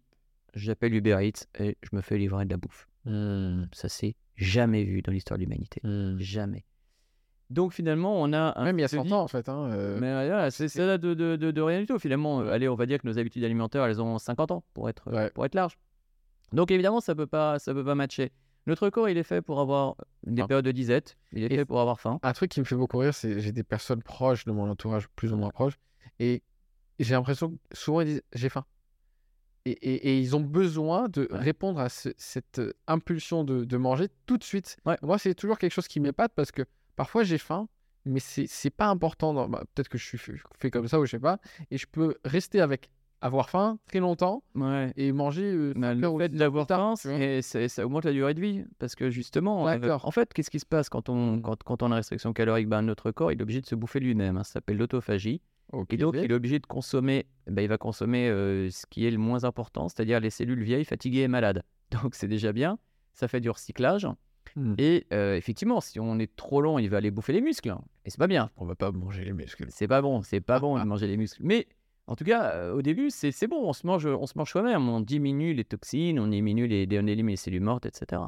[0.54, 2.88] j'appelle Uber Eats et je me fais livrer de la bouffe.
[3.74, 5.82] Ça s'est jamais vu dans l'histoire de l'humanité.
[6.18, 6.66] Jamais.
[7.52, 9.28] Donc finalement, on a un Même il y a style de 100 vie- ans en
[9.28, 9.50] fait.
[9.50, 12.00] hein, euh, Mais voilà, c'est ça de, de, de, de rien du tout.
[12.00, 14.90] Finalement, Euh, allez, on va dire que nos habitudes alimentaires, elles ont 50 ans pour
[14.90, 15.30] être, Ouais.
[15.32, 15.78] pour être large.
[16.54, 18.32] Donc évidemment, ça peut pas, ça peut pas matcher.
[18.68, 20.48] Notre corps, il est fait pour avoir des Faim.
[20.48, 21.18] périodes de disette.
[21.34, 22.20] Il est Et- fait pour avoir faim.
[22.24, 25.08] Un truc qui me fait beaucoup rire, c'est j'ai des personnes proches de mon entourage,
[25.16, 25.78] plus ou moins proches,
[26.20, 26.44] et
[27.00, 28.66] j'ai l'impression que souvent ils disent j'ai faim.
[29.66, 31.38] Et, et- et ils ont besoin de Ouais.
[31.38, 34.78] répondre à ce- cette euh, impulsion de, de manger tout de suite.
[34.86, 34.98] Ouais.
[35.04, 36.64] Moi, c'est toujours quelque chose qui m'épate parce que
[37.02, 37.68] parfois j'ai faim,
[38.06, 39.34] mais c'est pas important.
[39.34, 40.18] dans- bah, Peut-être que je suis
[40.60, 41.38] fait, comme ça ou je sais pas.
[41.72, 42.90] Et je peux rester avec
[43.24, 44.92] avoir faim très longtemps Ouais.
[44.98, 45.44] et manger.
[45.52, 48.64] euh, le fait d'avoir faim, c'est- ça augmente la durée de vie.
[48.80, 51.92] Parce que justement, euh, en fait, qu'est-ce qui se passe quand on, quand, quand on
[51.92, 52.68] a restriction calorique?
[52.68, 54.38] Ben, Notre corps, il est obligé de se bouffer lui-même.
[54.38, 54.44] hein.
[54.44, 55.42] Ça s'appelle l'autophagie.
[55.90, 59.12] Et donc, il est obligé de consommer, ben, il va consommer euh, ce qui est
[59.12, 61.64] le moins important, c'est-à-dire les cellules vieilles, fatiguées et malades.
[62.04, 62.78] Donc, c'est déjà bien.
[63.14, 64.08] Ça fait du recyclage.
[64.56, 64.76] Hmm.
[64.78, 67.70] Et euh, effectivement, si on est trop long, il va aller bouffer les muscles.
[67.70, 67.82] hein.
[68.06, 68.50] Et c'est pas bien.
[68.58, 69.66] On va pas manger les muscles.
[69.70, 70.22] C'est pas bon.
[70.24, 71.42] C'est pas bon de manger les muscles.
[71.44, 71.68] Mais
[72.08, 73.62] en tout cas, euh, au début, c'est bon.
[73.68, 74.90] On se mange, on se mange soi-même.
[74.90, 78.22] On diminue les toxines, on diminue les, on élimine les cellules mortes, etc.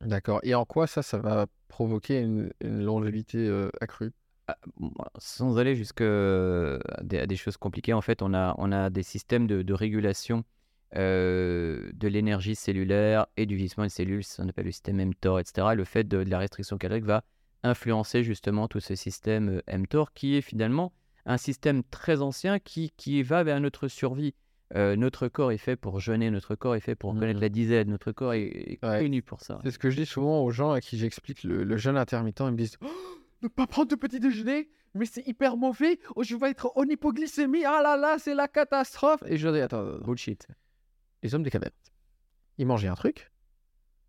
[0.00, 0.40] D'accord.
[0.42, 4.12] Et en quoi ça, ça va provoquer une, une longévité euh, accrue?
[4.76, 8.72] Bon, Sans aller jusque euh, à des, des choses compliquées, en fait, on a, on
[8.72, 10.44] a des systèmes de, de régulation
[10.96, 15.68] euh, de l'énergie cellulaire et du vieillissement des cellules, qu'on appelle le système mTOR, etc.
[15.74, 17.24] Le fait de, de la restriction calorique va
[17.62, 20.92] influencer justement tout ce système mTOR qui est finalement
[21.26, 24.34] un système très ancien qui, qui va vers notre survie.
[24.74, 27.20] Euh, notre corps est fait pour jeûner, notre corps est fait pour Mhm.
[27.20, 29.00] connaître la disette, notre corps est, est Ouais.
[29.00, 29.60] connu pour ça.
[29.64, 32.40] C'est ce que je dis souvent aux gens à qui j'explique le, le jeûne intermittent.
[32.40, 32.86] Ils me disent Oh,
[33.42, 35.98] Ne pas prendre de petit déjeuner, mais c'est hyper mauvais.
[36.16, 37.64] Oh, je vais être en hypoglycémie.
[37.64, 39.22] Ah là là, c'est la catastrophe.
[39.26, 39.98] Et je dis attends.
[40.02, 40.46] Bullshit.
[41.22, 41.72] Les hommes des cavernes,
[42.58, 43.30] ils mangeaient un truc.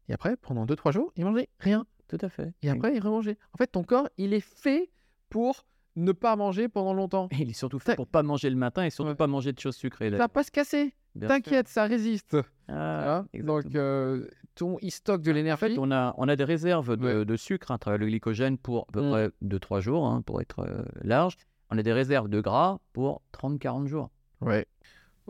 [0.08, 1.86] Et après, pendant 2-3 jours, ils mangeaient rien.
[2.08, 2.54] Tout à fait.
[2.64, 3.38] Et après, ils remangeaient.
[3.54, 4.90] En fait, ton corps, il est fait
[5.30, 7.28] pour ne pas manger pendant longtemps.
[7.32, 9.16] Et il est surtout fait pour pas manger le matin et surtout Ouais.
[9.16, 10.10] pas manger de choses sucrées.
[10.10, 10.96] Ça va pas se casser.
[11.20, 12.38] T'inquiète, ça résiste.
[12.68, 13.26] Ah.
[13.34, 15.60] Donc, euh, ton, il stocke de En l'énergie.
[15.74, 17.26] fait, on a, on a des réserves de, Ouais.
[17.26, 19.10] de sucre à travers le glycogène pour à peu Mm.
[19.12, 21.36] près 2-3 jours, hein, pour être euh, large.
[21.72, 24.10] On a des réserves de gras pour 30-40 jours.
[24.42, 24.66] Ouais.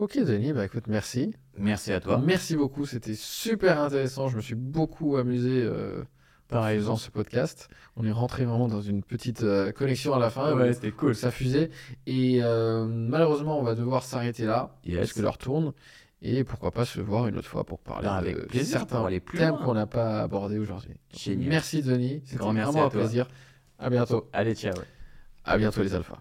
[0.00, 1.34] Ok, Denis, bah écoute, merci.
[1.58, 2.22] Merci à toi.
[2.24, 4.28] Merci beaucoup, c'était super intéressant.
[4.28, 6.02] Je me suis beaucoup amusé euh,
[6.50, 7.68] en faisant ce podcast.
[7.96, 10.54] On est rentré vraiment dans une petite euh, connexion à la fin.
[10.56, 11.14] Ouais, où- c'était cool.
[11.14, 11.68] Ça fusait.
[12.06, 14.74] Et euh, malheureusement, on va devoir s'arrêter là.
[14.86, 15.00] Yes.
[15.00, 15.74] Parce que l'heure tourne.
[16.22, 18.96] Et pourquoi pas se voir une autre fois pour parler Ah, avec de plaisir, certains
[18.96, 20.94] pour aller plus thèmes qu'on n'a pas abordés aujourd'hui.
[21.36, 22.22] Merci Denis.
[22.24, 23.28] C'était Grand merci vraiment un plaisir.
[23.78, 24.30] À bientôt.
[24.32, 24.72] Allez, ciao.
[25.44, 26.16] À bientôt les alphas.